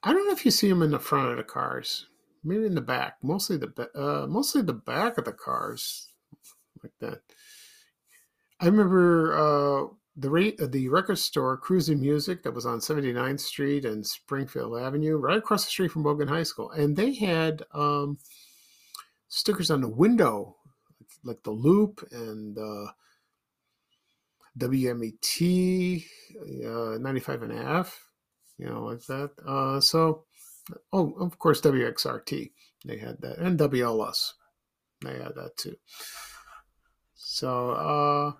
I 0.04 0.14
don't 0.14 0.28
know 0.28 0.34
if 0.34 0.46
you 0.46 0.52
see 0.52 0.70
them 0.70 0.82
in 0.82 0.92
the 0.92 1.00
front 1.00 1.32
of 1.32 1.38
the 1.38 1.44
cars 1.44 2.08
maybe 2.46 2.66
in 2.66 2.76
the 2.76 2.82
back, 2.82 3.18
mostly 3.22 3.58
the 3.58 3.90
uh, 3.96 4.28
mostly 4.28 4.62
the 4.62 4.74
back 4.74 5.18
of 5.18 5.26
the 5.26 5.34
cars, 5.34 6.10
like 6.84 6.94
that. 7.02 7.22
I 8.60 8.68
remember 8.68 9.38
uh, 9.38 9.88
the 10.16 10.30
rate 10.30 10.60
the 10.60 10.88
record 10.90 11.18
store 11.18 11.58
Cruising 11.58 12.00
Music 12.00 12.44
that 12.44 12.54
was 12.54 12.66
on 12.66 12.80
79th 12.80 13.42
Street 13.42 13.86
and 13.86 14.06
Springfield 14.06 14.80
Avenue, 14.80 15.18
right 15.18 15.38
across 15.38 15.66
the 15.66 15.72
street 15.72 15.92
from 15.92 16.04
Bogan 16.04 16.30
High 16.30 16.44
School, 16.44 16.72
and 16.72 16.96
they 16.96 17.14
had 17.14 17.64
um, 17.74 18.18
stickers 19.28 19.72
on 19.72 19.82
the 19.82 19.90
window, 19.90 20.56
like 21.24 21.44
the 21.44 21.52
Loop 21.52 22.08
and 22.12 22.58
uh, 22.58 22.92
WMET 24.58 26.06
uh, 26.66 26.98
95 26.98 27.44
and 27.44 27.52
a 27.52 27.64
half, 27.64 28.10
you 28.58 28.66
know, 28.66 28.86
like 28.86 29.06
that. 29.08 29.32
Uh, 29.46 29.80
so 29.80 30.25
oh, 30.94 31.14
of 31.20 31.38
course, 31.40 31.62
WXRT. 31.62 32.52
They 32.86 32.98
had 32.98 33.22
that. 33.22 33.38
And 33.38 33.60
WLS. 33.60 34.34
They 35.04 35.14
had 35.14 35.36
that 35.36 35.58
too. 35.58 35.76
So, 37.16 37.72
uh, 37.72 38.32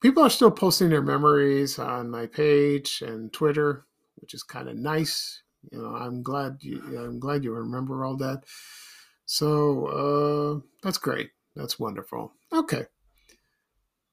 people 0.00 0.22
are 0.22 0.30
still 0.30 0.50
posting 0.50 0.88
their 0.90 1.02
memories 1.02 1.78
on 1.78 2.10
my 2.10 2.26
page 2.26 3.02
and 3.02 3.32
Twitter, 3.32 3.86
which 4.16 4.34
is 4.34 4.42
kind 4.42 4.68
of 4.68 4.76
nice. 4.76 5.42
You 5.70 5.82
know, 5.82 5.94
I'm 5.96 6.22
glad 6.22 6.58
you, 6.60 6.80
I'm 6.98 7.18
glad 7.18 7.44
you 7.44 7.52
remember 7.52 8.04
all 8.04 8.16
that. 8.18 8.44
So 9.26 9.86
uh, 9.86 10.66
that's 10.82 10.98
great. 10.98 11.30
That's 11.54 11.78
wonderful. 11.78 12.32
Okay. 12.52 12.86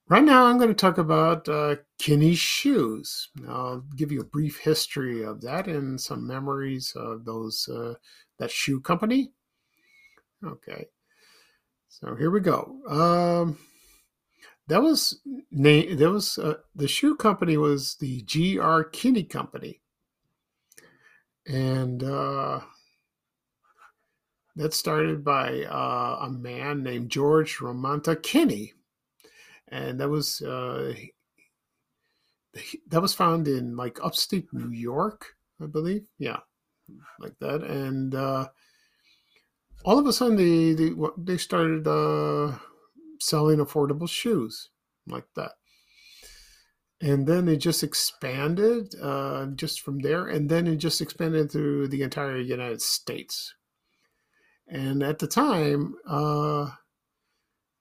Right 0.07 0.23
now, 0.23 0.45
I'm 0.45 0.59
going 0.59 0.69
to 0.69 0.75
talk 0.75 0.99
about 0.99 1.49
uh, 1.49 1.77
Kinney 1.97 2.35
shoes. 2.35 3.29
I'll 3.49 3.83
give 3.95 4.11
you 4.11 4.21
a 4.21 4.25
brief 4.25 4.59
history 4.59 5.23
of 5.23 5.41
that 5.41 5.67
and 5.67 5.99
some 5.99 6.27
memories 6.27 6.93
of 6.95 7.25
those 7.25 7.67
uh, 7.67 7.95
that 8.37 8.51
shoe 8.51 8.79
company. 8.79 9.31
Okay, 10.45 10.85
so 11.89 12.13
here 12.13 12.29
we 12.29 12.39
go. 12.39 12.77
Um, 12.87 13.57
that 14.67 14.83
was 14.83 15.21
name. 15.49 15.97
That 15.97 16.11
was 16.11 16.37
uh, 16.37 16.57
the 16.75 16.87
shoe 16.87 17.15
company 17.15 17.57
was 17.57 17.95
the 17.95 18.21
G. 18.21 18.59
R. 18.59 18.83
Kinney 18.83 19.23
Company, 19.23 19.81
and 21.47 22.03
uh, 22.03 22.59
that 24.55 24.75
started 24.75 25.23
by 25.23 25.63
uh, 25.63 26.19
a 26.21 26.29
man 26.29 26.83
named 26.83 27.09
George 27.09 27.57
Romanta 27.57 28.21
Kinney 28.21 28.73
and 29.69 29.99
that 29.99 30.09
was 30.09 30.41
uh, 30.41 30.93
that 32.87 33.01
was 33.01 33.13
found 33.13 33.47
in 33.47 33.75
like 33.75 33.99
upstate 34.03 34.47
New 34.53 34.71
York, 34.71 35.35
I 35.61 35.65
believe. 35.67 36.07
Yeah, 36.17 36.39
like 37.19 37.37
that. 37.39 37.63
And 37.63 38.15
uh, 38.15 38.47
all 39.83 39.99
of 39.99 40.07
a 40.07 40.13
sudden, 40.13 40.37
they 40.37 40.73
they, 40.73 40.93
they 41.17 41.37
started 41.37 41.87
uh, 41.87 42.57
selling 43.19 43.59
affordable 43.59 44.09
shoes 44.09 44.69
like 45.07 45.27
that. 45.35 45.53
And 47.01 47.27
then 47.27 47.47
it 47.49 47.57
just 47.57 47.83
expanded 47.83 48.95
uh, 49.01 49.47
just 49.47 49.81
from 49.81 49.99
there, 49.99 50.27
and 50.27 50.49
then 50.49 50.65
it 50.65 50.77
just 50.77 51.01
expanded 51.01 51.51
through 51.51 51.89
the 51.89 52.03
entire 52.03 52.37
United 52.37 52.81
States. 52.81 53.53
And 54.67 55.03
at 55.03 55.19
the 55.19 55.27
time, 55.27 55.95
uh, 56.07 56.69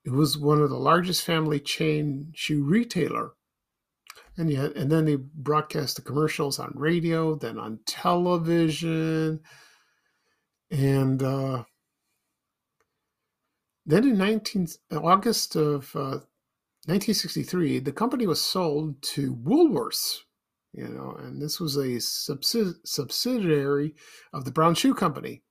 it 0.04 0.12
was 0.12 0.37
one 0.37 0.61
of 0.61 0.70
the 0.70 0.76
largest 0.76 1.25
family 1.25 1.58
chain 1.58 2.32
shoe 2.34 2.62
retailer. 2.62 3.32
And 4.37 4.50
yet, 4.50 4.76
and 4.76 4.90
then 4.90 5.04
they 5.04 5.16
broadcast 5.16 5.96
the 5.96 6.02
commercials 6.02 6.58
on 6.58 6.73
radio, 6.75 7.37
then 7.37 7.56
on 7.58 7.78
television, 7.87 9.40
and 10.70 11.23
uh, 11.23 11.62
then 13.87 14.04
in 14.04 14.18
19 14.18 14.66
August 14.92 15.54
of 15.54 15.94
uh, 15.94 16.18
1963, 16.87 17.78
the 17.78 17.92
company 17.92 18.26
was 18.26 18.40
sold 18.40 19.00
to 19.02 19.37
Woolworths. 19.37 20.18
You 20.73 20.88
know, 20.88 21.14
and 21.20 21.40
this 21.40 21.61
was 21.61 21.76
a 21.76 21.99
subsidi- 21.99 22.75
subsidiary 22.84 23.94
of 24.32 24.44
the 24.44 24.50
Brown 24.50 24.75
Shoe 24.75 24.94
Company, 24.94 25.44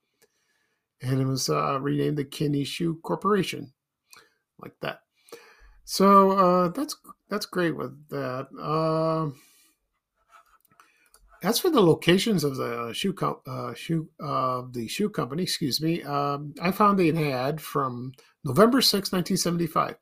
and 1.01 1.21
it 1.21 1.25
was 1.25 1.49
uh, 1.49 1.79
renamed 1.79 2.17
the 2.17 2.25
Kinney 2.25 2.65
Shoe 2.65 2.99
Corporation 3.01 3.71
like 4.59 4.73
that. 4.81 4.99
So 5.85 6.31
uh, 6.31 6.67
that's 6.69 6.95
that's 7.29 7.45
great 7.45 7.75
with 7.75 8.09
that. 8.09 8.47
Uh, 8.59 9.35
as 11.43 11.59
for 11.59 11.69
the 11.69 11.81
locations 11.81 12.43
of 12.43 12.55
the 12.55 12.93
shoe 12.93 13.13
uh, 13.45 13.73
shoe 13.73 14.09
uh, 14.23 14.63
the 14.71 14.87
shoe 14.87 15.09
company, 15.09 15.43
excuse 15.43 15.81
me, 15.81 16.01
um, 16.03 16.53
I 16.61 16.71
found 16.71 16.99
an 17.01 17.17
ad 17.17 17.59
from 17.59 18.13
November 18.45 18.81
6, 18.81 19.11
1975, 19.11 19.97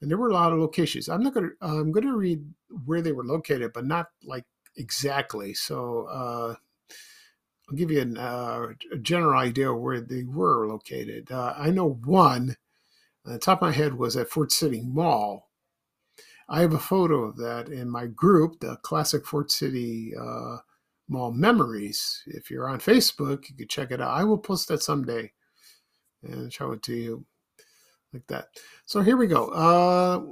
and 0.00 0.10
there 0.10 0.18
were 0.18 0.30
a 0.30 0.34
lot 0.34 0.52
of 0.52 0.60
locations. 0.60 1.08
I'm 1.08 1.22
not 1.22 1.34
gonna 1.34 1.50
I'm 1.60 1.90
gonna 1.90 2.14
read 2.14 2.44
where 2.84 3.02
they 3.02 3.12
were 3.12 3.24
located, 3.24 3.72
but 3.72 3.86
not 3.86 4.06
like 4.24 4.44
exactly. 4.76 5.52
So 5.52 6.06
uh, 6.08 6.54
I'll 7.68 7.76
give 7.76 7.90
you 7.90 8.00
an, 8.00 8.16
uh, 8.16 8.68
a 8.92 8.98
general 8.98 9.38
idea 9.38 9.72
of 9.72 9.80
where 9.80 10.00
they 10.00 10.22
were 10.22 10.68
located. 10.68 11.32
Uh, 11.32 11.54
I 11.56 11.70
know 11.70 11.98
one 12.04 12.56
on 13.28 13.34
the 13.34 13.38
top 13.38 13.58
of 13.58 13.68
my 13.68 13.72
head 13.72 13.92
was 13.92 14.16
at 14.16 14.30
Ford 14.30 14.50
City 14.50 14.80
Mall. 14.80 15.50
I 16.48 16.62
have 16.62 16.72
a 16.72 16.78
photo 16.78 17.24
of 17.24 17.36
that 17.36 17.68
in 17.68 17.90
my 17.90 18.06
group, 18.06 18.58
the 18.60 18.76
Classic 18.76 19.26
Ford 19.26 19.50
City 19.50 20.14
uh, 20.18 20.56
Mall 21.08 21.30
Memories. 21.32 22.22
If 22.26 22.50
you're 22.50 22.70
on 22.70 22.78
Facebook, 22.78 23.50
you 23.50 23.54
can 23.54 23.68
check 23.68 23.90
it 23.90 24.00
out. 24.00 24.16
I 24.16 24.24
will 24.24 24.38
post 24.38 24.68
that 24.68 24.82
someday 24.82 25.30
and 26.22 26.50
show 26.50 26.72
it 26.72 26.82
to 26.84 26.94
you 26.94 27.26
like 28.14 28.26
that. 28.28 28.48
So 28.86 29.02
here 29.02 29.18
we 29.18 29.26
go. 29.26 29.48
Uh, 29.48 30.24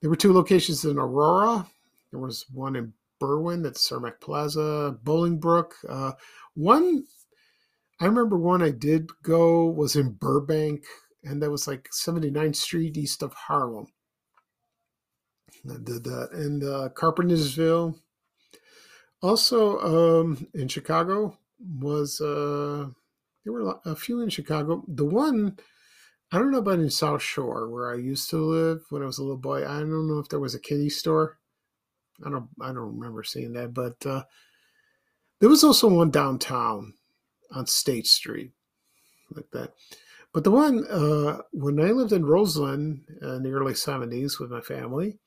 there 0.00 0.08
were 0.08 0.16
two 0.16 0.32
locations 0.32 0.86
in 0.86 0.98
Aurora. 0.98 1.66
There 2.10 2.20
was 2.20 2.46
one 2.54 2.74
in 2.74 2.94
Berwyn 3.20 3.66
at 3.66 3.74
Cermak 3.74 4.18
Plaza, 4.22 4.96
Bolingbrook. 5.04 5.72
Uh, 5.86 6.12
one, 6.54 7.04
I 8.00 8.06
remember 8.06 8.38
one 8.38 8.62
I 8.62 8.70
did 8.70 9.10
go 9.22 9.66
was 9.66 9.94
in 9.94 10.12
Burbank 10.12 10.84
and 11.24 11.42
that 11.42 11.50
was 11.50 11.66
like 11.66 11.88
79th 11.90 12.56
Street 12.56 12.96
east 12.96 13.22
of 13.22 13.32
Harlem. 13.32 13.86
I 15.68 15.76
did 15.82 16.04
that. 16.04 16.30
And 16.32 16.62
uh, 16.62 16.88
Carpentersville. 16.94 17.98
Also 19.22 19.78
um, 19.78 20.46
in 20.52 20.68
Chicago 20.68 21.38
was, 21.58 22.20
uh, 22.20 22.88
there 23.44 23.52
were 23.52 23.78
a 23.86 23.96
few 23.96 24.20
in 24.20 24.28
Chicago. 24.28 24.84
The 24.86 25.06
one, 25.06 25.56
I 26.30 26.38
don't 26.38 26.50
know 26.50 26.58
about 26.58 26.80
in 26.80 26.90
South 26.90 27.22
Shore 27.22 27.70
where 27.70 27.90
I 27.90 27.96
used 27.96 28.28
to 28.30 28.36
live 28.36 28.82
when 28.90 29.02
I 29.02 29.06
was 29.06 29.18
a 29.18 29.22
little 29.22 29.38
boy. 29.38 29.66
I 29.66 29.78
don't 29.78 30.08
know 30.08 30.18
if 30.18 30.28
there 30.28 30.40
was 30.40 30.54
a 30.54 30.60
kitty 30.60 30.90
store. 30.90 31.38
I 32.24 32.28
don't, 32.28 32.48
I 32.60 32.66
don't 32.66 32.98
remember 32.98 33.24
seeing 33.24 33.54
that, 33.54 33.72
but 33.72 34.04
uh, 34.04 34.24
there 35.40 35.48
was 35.48 35.64
also 35.64 35.88
one 35.88 36.10
downtown 36.10 36.94
on 37.50 37.66
State 37.66 38.06
Street 38.06 38.52
like 39.30 39.50
that. 39.52 39.74
But 40.32 40.44
the 40.44 40.50
one, 40.50 40.84
uh, 40.88 41.42
when 41.52 41.80
I 41.80 41.92
lived 41.92 42.12
in 42.12 42.24
Roseland 42.24 43.04
in 43.22 43.42
the 43.42 43.52
early 43.52 43.74
70s 43.74 44.40
with 44.40 44.50
my 44.50 44.60
family, 44.60 45.18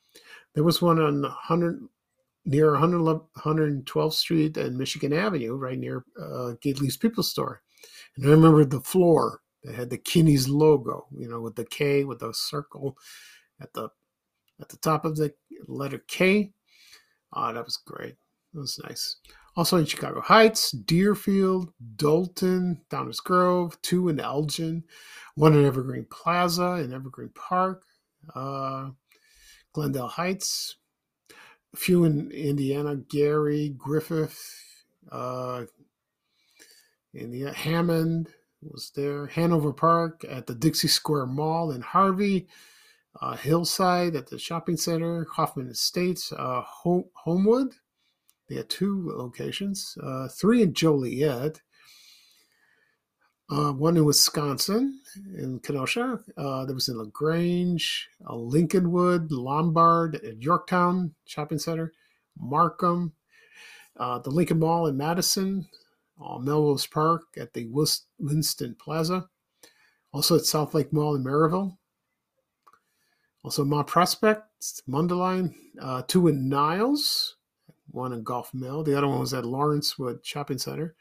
there 0.54 0.66
was 0.66 0.82
one 0.82 1.00
on 1.00 1.22
100, 1.22 1.88
near 2.46 2.74
112th 2.74 4.14
Street 4.14 4.58
and 4.58 4.78
Michigan 4.78 5.14
Avenue, 5.14 5.56
right 5.56 5.78
near 5.78 6.04
uh, 6.22 6.54
Gately's 6.62 6.98
People 6.98 7.24
Store. 7.24 7.62
And 8.16 8.26
I 8.26 8.30
remember 8.30 8.66
the 8.66 8.82
floor 8.82 9.42
that 9.64 9.76
had 9.76 9.90
the 9.90 9.98
Kinney's 9.98 10.50
logo, 10.50 11.08
you 11.16 11.30
know, 11.30 11.42
with 11.42 11.56
the 11.56 11.66
K, 11.66 12.04
with 12.04 12.20
the 12.20 12.34
circle 12.34 12.98
at 13.62 13.74
the 13.74 13.90
at 14.60 14.70
the 14.70 14.78
top 14.78 15.06
of 15.06 15.16
the 15.16 15.34
letter 15.68 16.04
K. 16.08 16.52
Oh, 17.34 17.54
that 17.54 17.66
was 17.66 17.78
great. 17.78 18.16
It 18.54 18.58
was 18.58 18.80
nice. 18.84 19.18
Also 19.58 19.78
in 19.78 19.86
Chicago 19.86 20.22
Heights, 20.22 20.70
Deerfield, 20.70 21.74
Dolton, 21.96 22.80
Downers 22.92 23.24
Grove, 23.24 23.82
two 23.82 24.08
in 24.08 24.20
Elgin, 24.20 24.84
one 25.34 25.56
in 25.56 25.66
Evergreen 25.66 26.06
Plaza 26.12 26.74
in 26.76 26.94
Evergreen 26.94 27.32
Park, 27.34 27.82
uh, 28.36 28.92
Glendale 29.74 30.10
Heights, 30.10 30.76
a 31.74 31.78
few 31.78 32.04
in 32.04 32.30
Indiana, 32.30 32.98
Gary, 32.98 33.70
Griffith, 33.76 34.40
uh, 35.12 35.64
Indiana, 37.16 37.54
Hammond 37.54 38.30
was 38.62 38.92
there, 38.96 39.26
Hanover 39.26 39.74
Park 39.74 40.24
at 40.30 40.46
the 40.46 40.54
Dixie 40.54 40.88
Square 40.88 41.28
Mall 41.28 41.72
in 41.72 41.82
Harvey, 41.82 42.48
uh, 43.20 43.36
Hillside 43.36 44.16
at 44.16 44.30
the 44.30 44.38
shopping 44.38 44.78
center, 44.78 45.26
Hoffman 45.32 45.68
Estates, 45.68 46.32
uh, 46.32 46.62
Homewood, 46.64 47.74
they 48.48 48.56
had 48.56 48.70
two 48.70 49.12
locations, 49.16 49.98
uh, 50.02 50.28
three 50.30 50.62
in 50.62 50.74
Joliet, 50.74 51.62
uh, 53.50 53.72
one 53.72 53.98
in 53.98 54.06
Wisconsin, 54.06 55.00
in 55.38 55.60
Kenosha. 55.60 56.20
Uh, 56.38 56.66
there 56.66 56.76
was 56.76 56.90
in 56.90 56.98
LaGrange, 56.98 58.10
uh, 58.26 58.34
Lincolnwood, 58.34 59.28
Lombard, 59.32 60.20
Yorktown 60.40 61.14
Shopping 61.26 61.60
Center, 61.60 61.94
Markham, 62.38 63.14
uh, 63.98 64.20
the 64.20 64.30
Lincoln 64.30 64.60
Mall 64.60 64.88
in 64.88 64.98
Matteson, 64.98 65.66
uh, 66.24 66.38
Melrose 66.40 66.86
Park 66.86 67.24
at 67.38 67.54
the 67.54 67.68
Winston 68.20 68.76
Plaza, 68.76 69.30
also 70.12 70.36
at 70.36 70.46
South 70.46 70.74
Lake 70.74 70.92
Mall 70.92 71.16
in 71.16 71.24
Merrillville. 71.24 71.78
Also, 73.44 73.64
Mount 73.64 73.88
Prospect, 73.88 74.44
Mundelein, 74.90 75.54
uh, 75.80 76.02
two 76.06 76.28
in 76.28 76.50
Niles, 76.50 77.37
one 77.90 78.14
in 78.14 78.24
Golf 78.24 78.54
Mill. 78.54 78.84
The 78.84 78.98
other 78.98 79.08
one 79.08 79.20
was 79.20 79.34
at 79.34 79.46
Lawrencewood 79.46 80.26
Shopping 80.26 80.58
Center. 80.58 80.96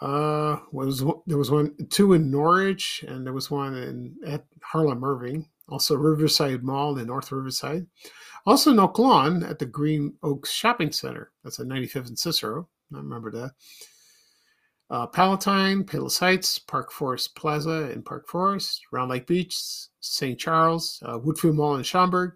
Uh, 0.00 0.58
was 0.72 1.04
there 1.26 1.38
was 1.38 1.50
one 1.50 1.74
two 1.90 2.12
in 2.14 2.30
Norridge, 2.30 3.04
and 3.06 3.24
there 3.24 3.32
was 3.32 3.50
one 3.50 3.74
in 3.76 4.16
at 4.26 4.44
Harlem 4.62 5.04
Irving. 5.04 5.46
Also 5.68 5.94
Riverside 5.94 6.64
Mall 6.64 6.98
in 6.98 7.06
North 7.06 7.30
Riverside. 7.30 7.86
Also 8.44 8.72
in 8.72 8.80
Oak 8.80 8.98
Lawn 8.98 9.44
at 9.44 9.58
the 9.58 9.66
Green 9.66 10.14
Oaks 10.22 10.50
Shopping 10.50 10.90
Center. 10.90 11.30
That's 11.44 11.60
at 11.60 11.66
95th 11.66 12.08
and 12.08 12.18
Cicero. 12.18 12.68
I 12.92 12.96
remember 12.96 13.30
that. 13.30 13.52
Uh, 14.90 15.06
Palatine, 15.06 15.84
Palos 15.84 16.18
Heights, 16.18 16.58
Park 16.58 16.92
Forest 16.92 17.34
Plaza 17.34 17.90
in 17.92 18.02
Park 18.02 18.28
Forest, 18.28 18.82
Round 18.90 19.08
Lake 19.08 19.26
Beach, 19.26 19.56
St. 20.00 20.38
Charles, 20.38 21.02
uh, 21.06 21.18
Woodfield 21.18 21.54
Mall 21.54 21.76
in 21.76 21.82
Schaumburg, 21.82 22.32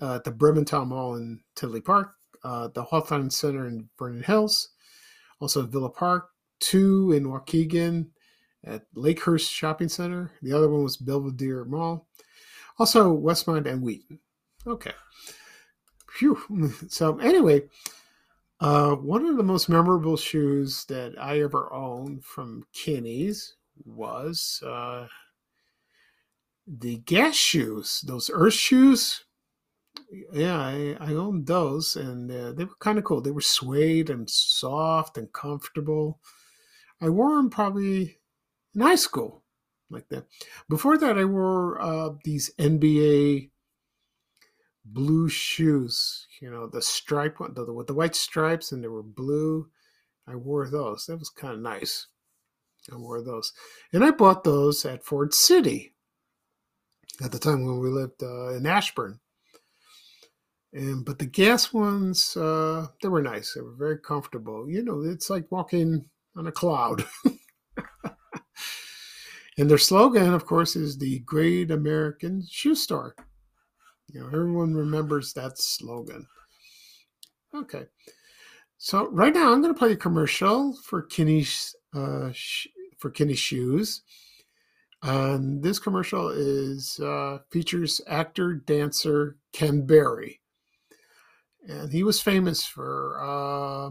uh, 0.00 0.16
at 0.16 0.24
the 0.24 0.32
Brementowne 0.32 0.88
Mall 0.88 1.16
in 1.16 1.40
Tinley 1.54 1.80
Park, 1.80 2.12
uh, 2.44 2.68
the 2.68 2.82
Hawthorn 2.82 3.30
Center 3.30 3.66
in 3.66 3.88
Vernon 3.98 4.22
Hills, 4.22 4.70
also 5.40 5.62
Villa 5.62 5.90
Park, 5.90 6.28
two 6.60 7.12
in 7.12 7.24
Waukegan, 7.24 8.06
at 8.64 8.82
Lakehurst 8.94 9.50
Shopping 9.50 9.88
Center. 9.88 10.30
The 10.42 10.52
other 10.52 10.68
one 10.68 10.82
was 10.82 10.96
Belvidere 10.96 11.66
Mall. 11.66 12.06
Also, 12.78 13.16
Westmont 13.16 13.66
and 13.66 13.82
Wheaton. 13.82 14.20
Okay. 14.66 14.92
Phew. 16.10 16.38
So, 16.88 17.18
anyway, 17.18 17.62
uh, 18.60 18.92
one 18.94 19.26
of 19.26 19.36
the 19.36 19.42
most 19.42 19.68
memorable 19.68 20.16
shoes 20.16 20.84
that 20.86 21.14
I 21.18 21.40
ever 21.40 21.72
owned 21.72 22.24
from 22.24 22.64
Kinney's 22.72 23.56
was 23.84 24.62
uh, 24.66 25.06
the 26.66 26.98
gas 26.98 27.34
shoes, 27.34 28.02
those 28.06 28.30
earth 28.32 28.54
shoes. 28.54 29.24
Yeah, 30.32 30.58
I, 30.58 30.96
I 31.00 31.12
owned 31.12 31.46
those 31.46 31.96
and 31.96 32.30
uh, 32.30 32.52
they 32.52 32.64
were 32.64 32.76
kind 32.80 32.98
of 32.98 33.04
cool. 33.04 33.20
They 33.20 33.30
were 33.30 33.40
suede 33.40 34.10
and 34.10 34.28
soft 34.28 35.18
and 35.18 35.32
comfortable. 35.32 36.20
I 37.00 37.08
wore 37.08 37.36
them 37.36 37.50
probably 37.50 38.18
in 38.74 38.80
high 38.80 38.96
school 38.96 39.44
like 39.90 40.08
that. 40.08 40.26
Before 40.68 40.98
that, 40.98 41.18
I 41.18 41.24
wore 41.24 41.80
uh, 41.80 42.10
these 42.24 42.50
NBA 42.58 43.50
blue 44.84 45.28
shoes. 45.28 46.26
You 46.40 46.50
know, 46.50 46.66
the 46.66 46.82
stripe 46.82 47.40
one, 47.40 47.54
the, 47.54 47.72
with 47.72 47.86
the 47.86 47.94
white 47.94 48.14
stripes, 48.14 48.72
and 48.72 48.82
they 48.82 48.88
were 48.88 49.02
blue. 49.02 49.68
I 50.26 50.34
wore 50.34 50.68
those. 50.68 51.06
That 51.06 51.18
was 51.18 51.30
kind 51.30 51.54
of 51.54 51.60
nice. 51.60 52.06
I 52.92 52.96
wore 52.96 53.22
those, 53.22 53.52
and 53.92 54.02
I 54.02 54.12
bought 54.12 54.44
those 54.44 54.84
at 54.86 55.04
Ford 55.04 55.34
City 55.34 55.94
at 57.22 57.32
the 57.32 57.38
time 57.38 57.64
when 57.64 57.80
we 57.80 57.88
lived 57.88 58.22
uh, 58.22 58.54
in 58.54 58.66
Ashburn. 58.66 59.20
And 60.72 61.04
but 61.04 61.18
the 61.18 61.26
gas 61.26 61.72
ones, 61.72 62.36
uh, 62.36 62.86
they 63.02 63.08
were 63.08 63.22
nice. 63.22 63.54
They 63.54 63.62
were 63.62 63.74
very 63.74 63.98
comfortable. 63.98 64.68
You 64.68 64.82
know, 64.84 65.02
it's 65.02 65.30
like 65.30 65.50
walking 65.50 66.04
on 66.36 66.46
a 66.46 66.52
cloud. 66.52 67.04
and 69.58 69.70
their 69.70 69.78
slogan, 69.78 70.34
of 70.34 70.44
course, 70.44 70.76
is 70.76 70.98
the 70.98 71.20
Great 71.20 71.70
American 71.70 72.44
Shoe 72.48 72.74
Store. 72.74 73.14
You 74.08 74.20
know, 74.20 74.26
everyone 74.26 74.74
remembers 74.74 75.32
that 75.34 75.58
slogan. 75.58 76.26
Okay. 77.54 77.86
So 78.78 79.08
right 79.10 79.34
now 79.34 79.52
I'm 79.52 79.60
going 79.60 79.74
to 79.74 79.78
play 79.78 79.92
a 79.92 79.96
commercial 79.96 80.74
for 80.84 81.02
Kinney's 81.02 81.74
uh, 81.94 82.30
sh- 82.32 82.68
for 82.98 83.10
Kinney 83.10 83.34
shoes. 83.34 84.02
And 85.02 85.62
this 85.62 85.78
commercial 85.78 86.28
is 86.28 86.98
uh, 87.00 87.38
features 87.50 88.00
actor 88.06 88.54
dancer 88.54 89.36
Ken 89.52 89.86
Berry, 89.86 90.40
and 91.66 91.92
he 91.92 92.02
was 92.02 92.20
famous 92.20 92.64
for 92.64 93.18
uh, 93.20 93.90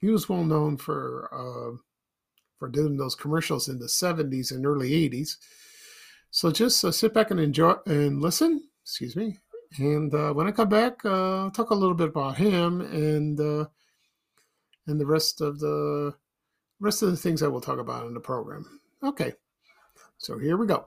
he 0.00 0.08
was 0.08 0.28
well 0.28 0.44
known 0.44 0.76
for 0.76 1.28
uh, 1.32 1.76
for 2.58 2.68
doing 2.68 2.96
those 2.96 3.14
commercials 3.14 3.68
in 3.68 3.78
the 3.78 3.86
70s 3.86 4.50
and 4.50 4.66
early 4.66 4.90
80s. 4.90 5.36
So 6.30 6.50
just 6.50 6.84
uh, 6.84 6.92
sit 6.92 7.14
back 7.14 7.30
and 7.30 7.40
enjoy 7.40 7.74
and 7.86 8.20
listen 8.20 8.68
excuse 8.88 9.16
me. 9.16 9.38
And 9.76 10.14
uh, 10.14 10.32
when 10.32 10.46
I 10.46 10.50
come 10.50 10.70
back, 10.70 11.04
uh, 11.04 11.50
talk 11.50 11.70
a 11.70 11.74
little 11.74 11.94
bit 11.94 12.08
about 12.08 12.38
him 12.38 12.80
and 12.80 13.38
uh, 13.38 13.66
and 14.86 14.98
the 14.98 15.06
rest 15.06 15.42
of 15.42 15.60
the 15.60 16.14
rest 16.80 17.02
of 17.02 17.10
the 17.10 17.18
things 17.18 17.42
I 17.42 17.48
will 17.48 17.60
talk 17.60 17.78
about 17.78 18.06
in 18.06 18.14
the 18.14 18.20
program. 18.20 18.80
Okay, 19.04 19.34
so 20.16 20.38
here 20.38 20.56
we 20.56 20.66
go. 20.66 20.86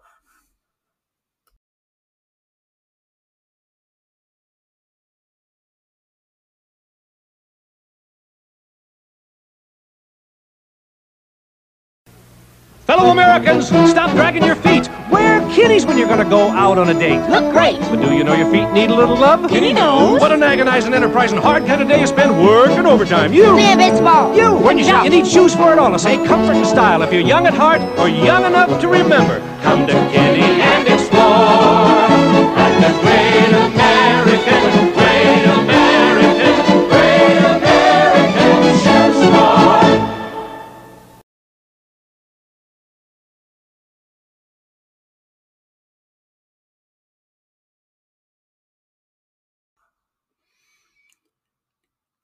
Fellow 12.92 13.10
Americans, 13.10 13.68
stop 13.90 14.12
dragging 14.12 14.44
your 14.44 14.58
feet. 14.58 14.90
Wear 15.10 15.40
Kinney's 15.54 15.86
when 15.86 15.98
you're 15.98 16.10
going 16.10 16.20
to 16.20 16.30
go 16.30 16.50
out 16.50 16.78
on 16.78 16.90
a 16.90 16.94
date. 16.94 17.26
Look 17.30 17.54
great. 17.54 17.80
But 17.80 18.02
do 18.02 18.14
you 18.14 18.22
know 18.22 18.34
your 18.34 18.52
feet 18.52 18.70
need 18.72 18.90
a 18.90 18.94
little 18.94 19.16
love? 19.16 19.50
Kinney 19.50 19.72
knows. 19.72 20.20
What 20.20 20.34
an 20.34 20.44
agonizing, 20.44 20.94
enterprising, 20.94 21.38
hard 21.38 21.66
kind 21.66 21.82
of 21.82 21.88
day 21.88 22.02
you 22.02 22.08
spend 22.08 22.38
working 22.44 22.86
overtime. 22.86 23.32
You. 23.32 23.58
A 23.58 23.78
bit 23.78 23.98
small. 23.98 24.36
You. 24.36 24.58
When 24.58 24.78
you, 24.78 24.84
you 24.84 25.10
need 25.10 25.26
shoes 25.26 25.56
for 25.56 25.72
it 25.72 25.80
all. 25.80 25.94
I 25.94 25.98
say 25.98 26.18
comfort 26.28 26.58
and 26.58 26.68
style. 26.68 27.02
If 27.02 27.14
you're 27.14 27.22
young 27.22 27.48
at 27.48 27.54
heart 27.54 27.82
or 27.98 28.10
young 28.10 28.44
enough 28.44 28.82
to 28.82 28.90
remember, 28.90 29.40
come 29.62 29.88
to 29.88 29.94
Kinney 29.94 30.60
and 30.60 30.86
explore. 30.90 31.22
At 32.60 32.74
the 32.82 32.92
Great 33.00 33.56
American, 33.56 33.81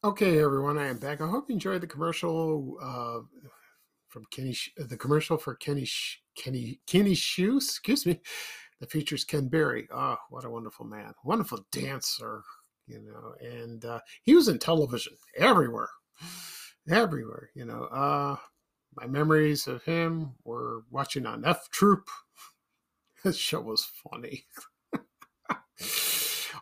Okay, 0.07 0.39
everyone, 0.41 0.77
I 0.77 0.87
am 0.87 0.99
back. 0.99 1.19
I 1.19 1.27
hope 1.27 1.49
you 1.49 1.55
enjoyed 1.55 1.81
the 1.81 1.85
commercial 1.85 2.77
uh, 2.81 3.19
from 4.07 4.23
Kinney, 4.31 4.55
the 4.77 4.95
commercial 4.95 5.35
for 5.35 5.55
Kinney, 5.55 5.85
Kinney, 6.33 6.79
Kinney 6.87 7.13
Shoes. 7.13 7.65
Excuse 7.65 8.05
me, 8.05 8.21
that 8.79 8.89
features 8.89 9.25
Ken 9.25 9.49
Berry. 9.49 9.85
Oh, 9.91 10.15
what 10.29 10.45
a 10.45 10.49
wonderful 10.49 10.85
man, 10.85 11.13
wonderful 11.25 11.65
dancer, 11.73 12.41
you 12.87 13.01
know. 13.01 13.33
And 13.45 13.83
uh, 13.83 13.99
he 14.21 14.33
was 14.33 14.47
in 14.47 14.59
television 14.59 15.11
everywhere, 15.35 15.89
everywhere. 16.89 17.49
You 17.53 17.65
know, 17.65 17.83
uh, 17.91 18.37
my 18.95 19.07
memories 19.07 19.67
of 19.67 19.83
him 19.83 20.35
were 20.45 20.85
watching 20.89 21.25
on 21.25 21.43
F 21.43 21.69
Troop. 21.69 22.07
This 23.25 23.35
show 23.35 23.59
was 23.59 23.85
funny. 24.09 24.45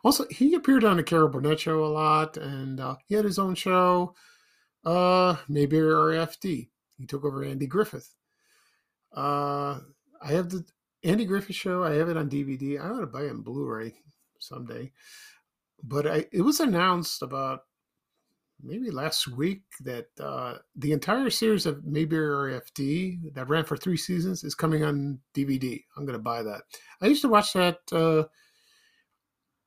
Also, 0.06 0.24
he 0.30 0.54
appeared 0.54 0.84
on 0.84 0.98
the 0.98 1.04
Carol 1.04 1.30
Burnett 1.30 1.60
show 1.60 1.84
a 1.84 1.88
lot, 1.88 2.38
and 2.38 2.80
uh, 2.80 2.96
he 3.08 3.15
had 3.15 3.26
his 3.26 3.39
own 3.39 3.56
show, 3.56 4.13
uh, 4.86 5.36
maybe 5.50 5.78
RFD. 5.78 6.70
He 7.00 7.06
took 7.08 7.26
over 7.26 7.44
Andy 7.44 7.65
Griffith. 7.65 8.13
Uh, 9.12 9.80
I 10.22 10.28
have 10.28 10.50
the 10.50 10.63
Andy 11.04 11.26
Griffith 11.26 11.56
show. 11.56 11.84
I 11.84 11.96
have 11.96 12.10
it 12.10 12.18
on 12.18 12.30
DVD. 12.30 12.80
I 12.80 12.89
ought 12.89 13.00
to 13.00 13.08
buy 13.08 13.24
it 13.24 13.32
on 13.32 13.41
Blu-ray 13.41 13.96
someday. 14.38 14.91
But 15.82 16.06
I, 16.06 16.26
it 16.32 16.41
was 16.41 16.60
announced 16.60 17.24
about 17.24 17.62
maybe 18.62 18.91
last 18.91 19.28
week 19.30 19.63
that 19.80 20.10
uh, 20.20 20.60
the 20.76 20.91
entire 20.91 21.32
series 21.32 21.65
of 21.65 21.84
Mayberry 21.84 22.54
RFD 22.54 23.34
that 23.34 23.50
ran 23.50 23.65
for 23.65 23.76
three 23.76 23.98
seasons 23.98 24.44
is 24.44 24.54
coming 24.54 24.84
on 24.84 25.18
DVD. 25.34 25.84
I'm 25.98 26.06
going 26.06 26.13
to 26.18 26.24
buy 26.24 26.44
that. 26.44 26.62
I 27.02 27.08
used 27.08 27.24
to 27.24 27.28
watch 27.28 27.54
that. 27.54 27.80
Uh, 27.91 28.26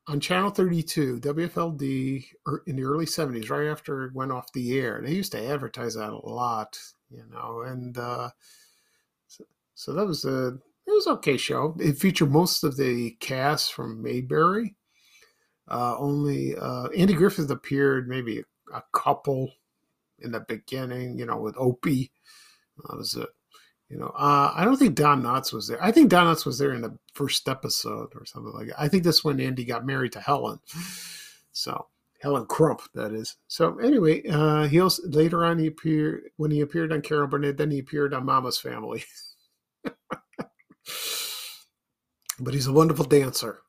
on 0.08 0.20
Channel 0.20 0.50
32, 0.50 1.20
WFLD, 1.20 2.24
er, 2.48 2.62
in 2.66 2.76
the 2.76 2.84
early 2.84 3.04
70s, 3.04 3.50
right 3.50 3.68
after 3.68 4.04
it 4.04 4.14
went 4.14 4.32
off 4.32 4.52
the 4.52 4.78
air. 4.78 5.00
They 5.04 5.12
used 5.12 5.32
to 5.32 5.46
advertise 5.46 5.94
that 5.94 6.10
a 6.10 6.16
lot, 6.16 6.78
you 7.10 7.24
know, 7.30 7.62
and 7.62 7.96
uh, 7.96 8.30
so, 9.26 9.44
so, 9.74 9.92
that 9.92 10.06
was 10.06 10.24
a 10.24 10.58
it 10.86 10.90
was 10.90 11.06
okay 11.06 11.36
show. 11.36 11.76
It 11.78 11.98
featured 11.98 12.30
most 12.30 12.64
of 12.64 12.78
the 12.78 13.10
cast 13.20 13.74
from 13.74 14.02
Mayberry. 14.02 14.74
Uh, 15.70 15.96
only 15.98 16.56
uh, 16.56 16.88
Andy 16.96 17.12
Griffith 17.12 17.50
appeared 17.50 18.08
maybe 18.08 18.38
a, 18.38 18.76
a, 18.78 18.82
couple 18.94 19.52
in 20.20 20.32
the 20.32 20.40
beginning, 20.40 21.18
you 21.18 21.26
know, 21.26 21.36
with 21.36 21.54
Opie. 21.58 22.10
That 22.88 22.96
was 22.96 23.14
it. 23.14 23.28
You 23.88 23.98
know, 23.98 24.12
uh, 24.14 24.52
I 24.54 24.64
don't 24.64 24.76
think 24.76 24.94
Don 24.94 25.22
Knotts 25.22 25.52
was 25.52 25.66
there. 25.66 25.82
I 25.82 25.92
think 25.92 26.10
Don 26.10 26.26
Knotts 26.26 26.44
was 26.44 26.58
there 26.58 26.74
in 26.74 26.82
the 26.82 26.98
first 27.14 27.48
episode 27.48 28.10
or 28.14 28.26
something 28.26 28.52
like 28.52 28.68
that. 28.68 28.80
I 28.80 28.88
think 28.88 29.02
that's 29.02 29.24
when 29.24 29.40
Andy 29.40 29.64
got 29.64 29.86
married 29.86 30.12
to 30.12 30.20
Helen. 30.20 30.60
So 31.52 31.86
Helen 32.20 32.44
Crump, 32.46 32.82
that 32.94 33.12
is. 33.12 33.36
So 33.46 33.78
anyway, 33.78 34.26
uh, 34.28 34.68
he 34.68 34.78
also 34.80 35.02
later 35.08 35.44
on 35.44 35.58
he 35.58 35.68
appeared 35.68 36.24
when 36.36 36.50
he 36.50 36.60
appeared 36.60 36.92
on 36.92 37.00
Carol 37.00 37.28
Burnett. 37.28 37.56
Then 37.56 37.70
he 37.70 37.78
appeared 37.78 38.12
on 38.12 38.26
Mama's 38.26 38.58
Family. 38.58 39.04
but 42.38 42.52
he's 42.52 42.66
a 42.66 42.72
wonderful 42.72 43.06
dancer. 43.06 43.60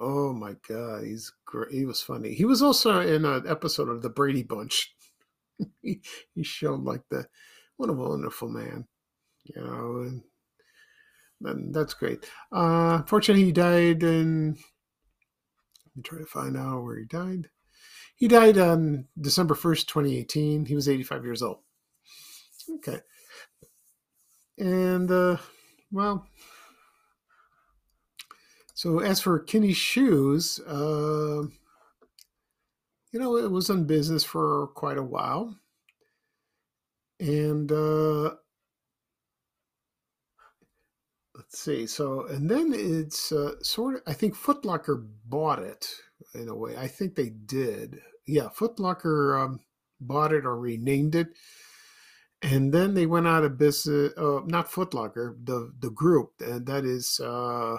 Oh 0.00 0.32
my 0.32 0.54
God, 0.66 1.04
he's 1.04 1.32
great. 1.44 1.72
He 1.72 1.84
was 1.84 2.00
funny. 2.00 2.32
He 2.32 2.46
was 2.46 2.62
also 2.62 3.00
in 3.00 3.26
an 3.26 3.44
episode 3.46 3.90
of 3.90 4.00
The 4.00 4.08
Brady 4.08 4.42
Bunch. 4.42 4.94
he, 5.82 6.00
he 6.34 6.42
showed 6.42 6.84
like 6.84 7.02
the 7.10 7.26
what 7.76 7.90
a 7.90 7.92
wonderful 7.92 8.48
man 8.48 8.86
you 9.44 9.62
know, 9.62 10.20
and, 11.42 11.74
that's 11.74 11.94
great. 11.94 12.24
Uh, 12.52 12.98
unfortunately, 13.00 13.44
he 13.44 13.52
died 13.52 14.02
in. 14.02 14.50
Let 14.50 15.96
me 15.96 16.02
try 16.02 16.18
to 16.18 16.26
find 16.26 16.56
out 16.56 16.82
where 16.82 16.98
he 16.98 17.06
died. 17.06 17.48
He 18.14 18.28
died 18.28 18.58
on 18.58 19.06
December 19.18 19.54
1st, 19.54 19.86
2018. 19.86 20.66
He 20.66 20.74
was 20.74 20.88
85 20.88 21.24
years 21.24 21.42
old. 21.42 21.60
Okay. 22.76 22.98
And, 24.58 25.10
uh, 25.10 25.38
well, 25.90 26.26
so 28.74 29.00
as 29.00 29.20
for 29.20 29.38
Kinney's 29.38 29.76
shoes, 29.78 30.60
uh, 30.60 31.42
you 33.12 33.18
know, 33.18 33.36
it 33.36 33.50
was 33.50 33.70
in 33.70 33.86
business 33.86 34.22
for 34.24 34.68
quite 34.68 34.98
a 34.98 35.02
while. 35.02 35.58
And 37.18 37.70
uh, 37.70 38.34
let's 41.50 41.62
see. 41.62 41.86
So, 41.86 42.26
and 42.26 42.48
then 42.48 42.72
it's 42.72 43.32
uh, 43.32 43.54
sort 43.60 43.96
of, 43.96 44.02
I 44.06 44.12
think 44.12 44.36
Footlocker 44.36 45.04
bought 45.26 45.58
it 45.58 45.88
in 46.34 46.48
a 46.48 46.54
way. 46.54 46.76
I 46.76 46.86
think 46.86 47.14
they 47.14 47.30
did. 47.30 48.00
Yeah, 48.24 48.48
Footlocker 48.56 49.44
um, 49.44 49.60
bought 50.00 50.32
it 50.32 50.46
or 50.46 50.56
renamed 50.56 51.16
it. 51.16 51.28
And 52.42 52.72
then 52.72 52.94
they 52.94 53.04
went 53.04 53.26
out 53.26 53.44
of 53.44 53.58
business, 53.58 54.12
uh, 54.16 54.40
not 54.46 54.70
Footlocker, 54.70 55.34
the, 55.44 55.72
the 55.80 55.90
group, 55.90 56.32
and 56.40 56.64
that 56.66 56.84
is 56.84 57.20
uh, 57.22 57.74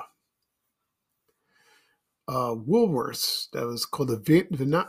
uh, 2.28 2.54
Woolworths. 2.54 3.50
That 3.54 3.66
was 3.66 3.86
called 3.86 4.10
the 4.10 4.18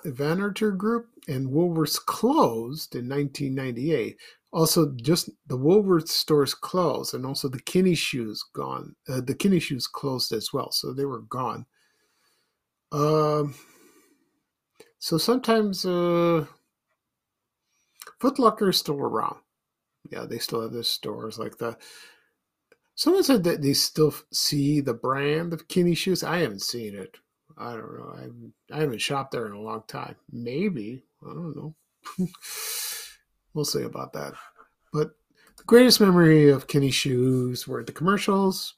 Van, 0.05 0.53
Group, 0.77 1.07
and 1.27 1.49
Woolworths 1.49 2.05
closed 2.05 2.95
in 2.97 3.09
1998 3.09 4.19
also 4.53 4.93
just 4.97 5.31
the 5.47 5.57
Woolworth 5.57 6.09
stores 6.09 6.55
closed, 6.55 7.15
and 7.15 7.25
also 7.25 7.49
the 7.49 7.61
Kinney 7.63 7.95
shoes 7.95 8.45
gone. 8.55 8.95
Uh, 9.09 9.21
the 9.21 9.35
Kinney 9.35 9.61
shoes 9.61 9.87
closed 9.87 10.33
as 10.33 10.53
well, 10.53 10.71
so 10.71 10.93
they 10.93 11.05
were 11.05 11.23
gone. 11.23 11.67
Um, 12.93 13.55
so 14.99 15.17
sometimes 15.19 15.85
uh, 15.87 16.47
Footlocker 18.21 18.69
is 18.71 18.77
still 18.79 19.01
around. 19.01 19.39
Yeah, 20.11 20.27
they 20.27 20.39
still 20.39 20.63
have 20.63 20.73
their 20.73 20.83
stores 20.83 21.39
like 21.39 21.59
that. 21.59 21.81
Someone 22.95 23.23
said 23.23 23.45
that 23.45 23.63
they 23.63 23.73
still 23.73 24.15
see 24.33 24.81
the 24.81 24.95
brand 24.95 25.53
of 25.53 25.69
Kinney 25.69 25.95
shoes. 25.95 26.23
I 26.23 26.39
haven't 26.39 26.63
seen 26.63 26.95
it. 26.95 27.17
I 27.57 27.73
don't 27.73 27.99
know. 27.99 28.53
I 28.71 28.77
I 28.77 28.81
haven't 28.81 29.01
shopped 29.01 29.33
there 29.33 29.47
in 29.47 29.53
a 29.53 29.61
long 29.61 29.85
time. 29.89 30.17
Maybe 30.31 31.05
I 31.23 31.33
don't 31.33 31.57
know. 31.57 31.75
we'll 33.55 33.65
see 33.65 33.83
about 33.83 34.13
that. 34.13 34.35
But 34.93 35.13
the 35.57 35.65
greatest 35.65 36.01
memory 36.01 36.49
of 36.51 36.67
Kinney 36.67 36.91
shoes 36.91 37.67
were 37.69 37.85
the 37.85 37.93
commercials, 37.93 38.75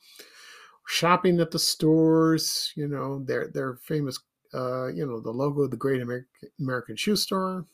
shopping 0.86 1.40
at 1.40 1.50
the 1.50 1.58
stores. 1.58 2.72
You 2.76 2.88
know, 2.88 3.22
their 3.24 3.48
their 3.48 3.76
famous, 3.76 4.18
uh, 4.52 4.88
you 4.88 5.06
know, 5.06 5.20
the 5.20 5.30
logo 5.30 5.62
of 5.62 5.70
the 5.70 5.76
Great 5.76 6.02
American, 6.02 6.28
American 6.60 6.96
Shoe 6.96 7.16
Store. 7.16 7.66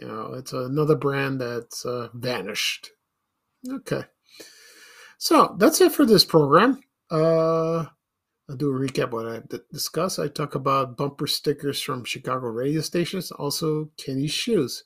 You 0.00 0.08
know, 0.08 0.34
it's 0.34 0.52
another 0.52 0.96
brand 0.96 1.40
that's 1.40 1.84
uh, 1.84 2.08
vanished. 2.14 2.90
Okay, 3.70 4.04
so 5.18 5.56
that's 5.58 5.80
it 5.80 5.92
for 5.92 6.04
this 6.06 6.24
program. 6.24 6.80
Uh, 7.10 7.86
I'll 8.48 8.56
do 8.56 8.70
a 8.74 8.78
recap 8.78 9.10
what 9.10 9.26
I 9.26 9.42
discussed. 9.72 10.18
I 10.18 10.28
talk 10.28 10.54
about 10.54 10.96
bumper 10.96 11.26
stickers 11.26 11.80
from 11.80 12.04
Chicago 12.04 12.48
radio 12.48 12.82
stations, 12.82 13.30
also 13.30 13.90
Kinney 13.96 14.26
shoes. 14.26 14.84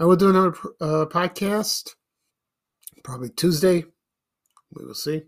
I 0.00 0.04
will 0.04 0.14
do 0.14 0.30
another 0.30 0.54
uh, 0.80 1.06
podcast 1.06 1.96
probably 3.02 3.30
Tuesday. 3.30 3.84
We 4.72 4.84
will 4.84 4.94
see. 4.94 5.22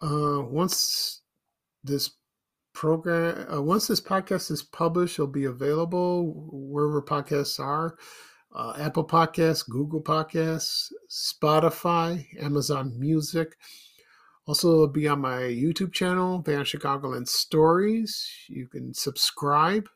Uh, 0.00 0.40
once 0.48 1.20
this 1.84 2.12
program, 2.72 3.52
uh, 3.52 3.60
once 3.60 3.86
this 3.86 4.00
podcast 4.00 4.50
is 4.50 4.62
published, 4.62 5.18
it'll 5.18 5.26
be 5.26 5.44
available 5.44 6.48
wherever 6.50 7.02
podcasts 7.02 7.60
are. 7.60 7.98
Uh, 8.54 8.72
Apple 8.78 9.06
Podcasts, 9.06 9.68
Google 9.68 10.02
Podcasts, 10.02 10.86
Spotify, 11.10 12.24
Amazon 12.42 12.98
Music. 12.98 13.58
Also, 14.46 14.72
it'll 14.72 14.88
be 14.88 15.06
on 15.06 15.20
my 15.20 15.40
YouTube 15.40 15.92
channel, 15.92 16.40
Vanished 16.40 16.74
Chicagoland 16.74 17.28
Stories. 17.28 18.26
You 18.48 18.68
can 18.68 18.94
subscribe. 18.94 19.86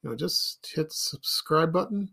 You 0.00 0.10
know, 0.10 0.16
just 0.16 0.70
hit 0.76 0.90
the 0.90 0.94
subscribe 0.94 1.72
button 1.72 2.10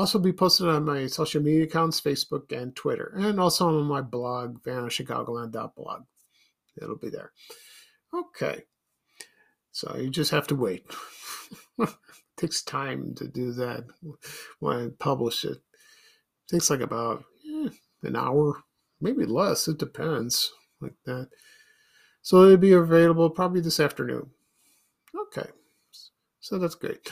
also 0.00 0.18
be 0.18 0.32
posted 0.32 0.66
on 0.66 0.86
my 0.86 1.06
social 1.06 1.42
media 1.42 1.64
accounts, 1.64 2.00
Facebook 2.00 2.50
and 2.52 2.74
Twitter, 2.74 3.12
and 3.16 3.38
also 3.38 3.68
on 3.68 3.84
my 3.84 4.00
blog, 4.00 4.62
vanchicagoland.blog. 4.62 6.02
It'll 6.80 6.96
be 6.96 7.10
there. 7.10 7.32
Okay. 8.14 8.62
So 9.72 9.96
you 9.98 10.08
just 10.08 10.30
have 10.30 10.46
to 10.48 10.56
wait. 10.56 10.86
it 11.78 11.90
takes 12.38 12.62
time 12.62 13.14
to 13.16 13.28
do 13.28 13.52
that 13.52 13.84
when 14.58 14.76
I 14.78 14.88
publish 14.98 15.44
it. 15.44 15.58
it 15.58 15.60
takes 16.50 16.70
like 16.70 16.80
about 16.80 17.24
eh, 17.46 17.68
an 18.02 18.16
hour, 18.16 18.62
maybe 19.02 19.26
less. 19.26 19.68
It 19.68 19.78
depends, 19.78 20.50
like 20.80 20.94
that. 21.04 21.28
So 22.22 22.44
it'll 22.44 22.56
be 22.56 22.72
available 22.72 23.28
probably 23.28 23.60
this 23.60 23.80
afternoon. 23.80 24.30
Okay. 25.14 25.48
So 26.40 26.58
that's 26.58 26.74
great. 26.74 27.06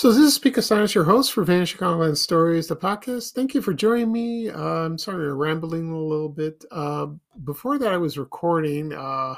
So 0.00 0.08
this 0.08 0.28
is 0.28 0.34
Speaker 0.34 0.62
Sinus, 0.62 0.94
your 0.94 1.04
host 1.04 1.30
for 1.30 1.44
Vanishing 1.44 1.82
Online 1.82 2.16
Stories, 2.16 2.68
the 2.68 2.74
podcast. 2.74 3.34
Thank 3.34 3.52
you 3.52 3.60
for 3.60 3.74
joining 3.74 4.10
me. 4.10 4.48
Uh, 4.48 4.58
I'm 4.58 4.96
sorry 4.96 5.28
I'm 5.28 5.36
rambling 5.36 5.90
a 5.90 5.98
little 5.98 6.30
bit. 6.30 6.64
Uh, 6.70 7.08
before 7.44 7.78
that, 7.78 7.92
I 7.92 7.98
was 7.98 8.16
recording 8.16 8.94
uh, 8.94 9.34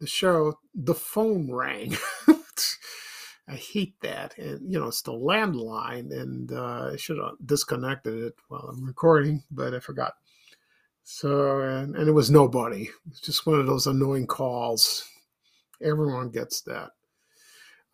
the 0.00 0.06
show. 0.08 0.58
The 0.74 0.96
phone 0.96 1.48
rang. 1.52 1.94
I 3.48 3.54
hate 3.54 3.94
that, 4.02 4.36
and 4.36 4.68
you 4.68 4.80
know 4.80 4.88
it's 4.88 5.02
the 5.02 5.12
landline, 5.12 6.10
and 6.10 6.50
uh, 6.50 6.90
I 6.92 6.96
should 6.96 7.18
have 7.18 7.34
disconnected 7.46 8.20
it 8.24 8.34
while 8.48 8.68
I'm 8.68 8.84
recording, 8.84 9.44
but 9.52 9.74
I 9.74 9.78
forgot. 9.78 10.14
So 11.04 11.60
and, 11.60 11.94
and 11.94 12.08
it 12.08 12.12
was 12.12 12.32
nobody. 12.32 12.88
It's 13.08 13.20
just 13.20 13.46
one 13.46 13.60
of 13.60 13.68
those 13.68 13.86
annoying 13.86 14.26
calls. 14.26 15.08
Everyone 15.80 16.30
gets 16.30 16.62
that. 16.62 16.95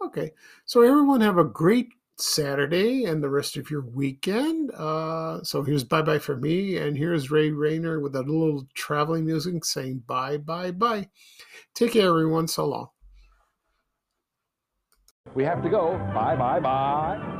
Okay. 0.07 0.33
So 0.65 0.83
everyone 0.83 1.21
have 1.21 1.39
a 1.39 1.45
great 1.45 1.89
Saturday 2.19 3.05
and 3.05 3.23
the 3.23 3.29
rest 3.29 3.57
of 3.57 3.71
your 3.71 3.83
weekend. 3.83 4.71
Uh, 4.73 5.43
so 5.43 5.63
here's 5.63 5.85
bye 5.85 6.03
bye 6.03 6.19
for 6.19 6.37
me, 6.37 6.77
and 6.77 6.97
here's 6.97 7.31
Ray 7.31 7.51
Rayner 7.51 8.01
with 8.01 8.15
a 8.15 8.21
little 8.21 8.67
traveling 8.75 9.25
music 9.25 9.65
saying 9.65 10.03
bye 10.07 10.39
bye 10.39 10.71
bye. 10.71 11.09
Take 11.75 11.93
care, 11.93 12.09
everyone. 12.09 12.49
So 12.49 12.67
long. 12.67 12.89
We 15.35 15.45
have 15.45 15.63
to 15.63 15.69
go. 15.69 15.97
Bye 16.15 16.37
bye 16.37 16.61
bye. 16.61 17.39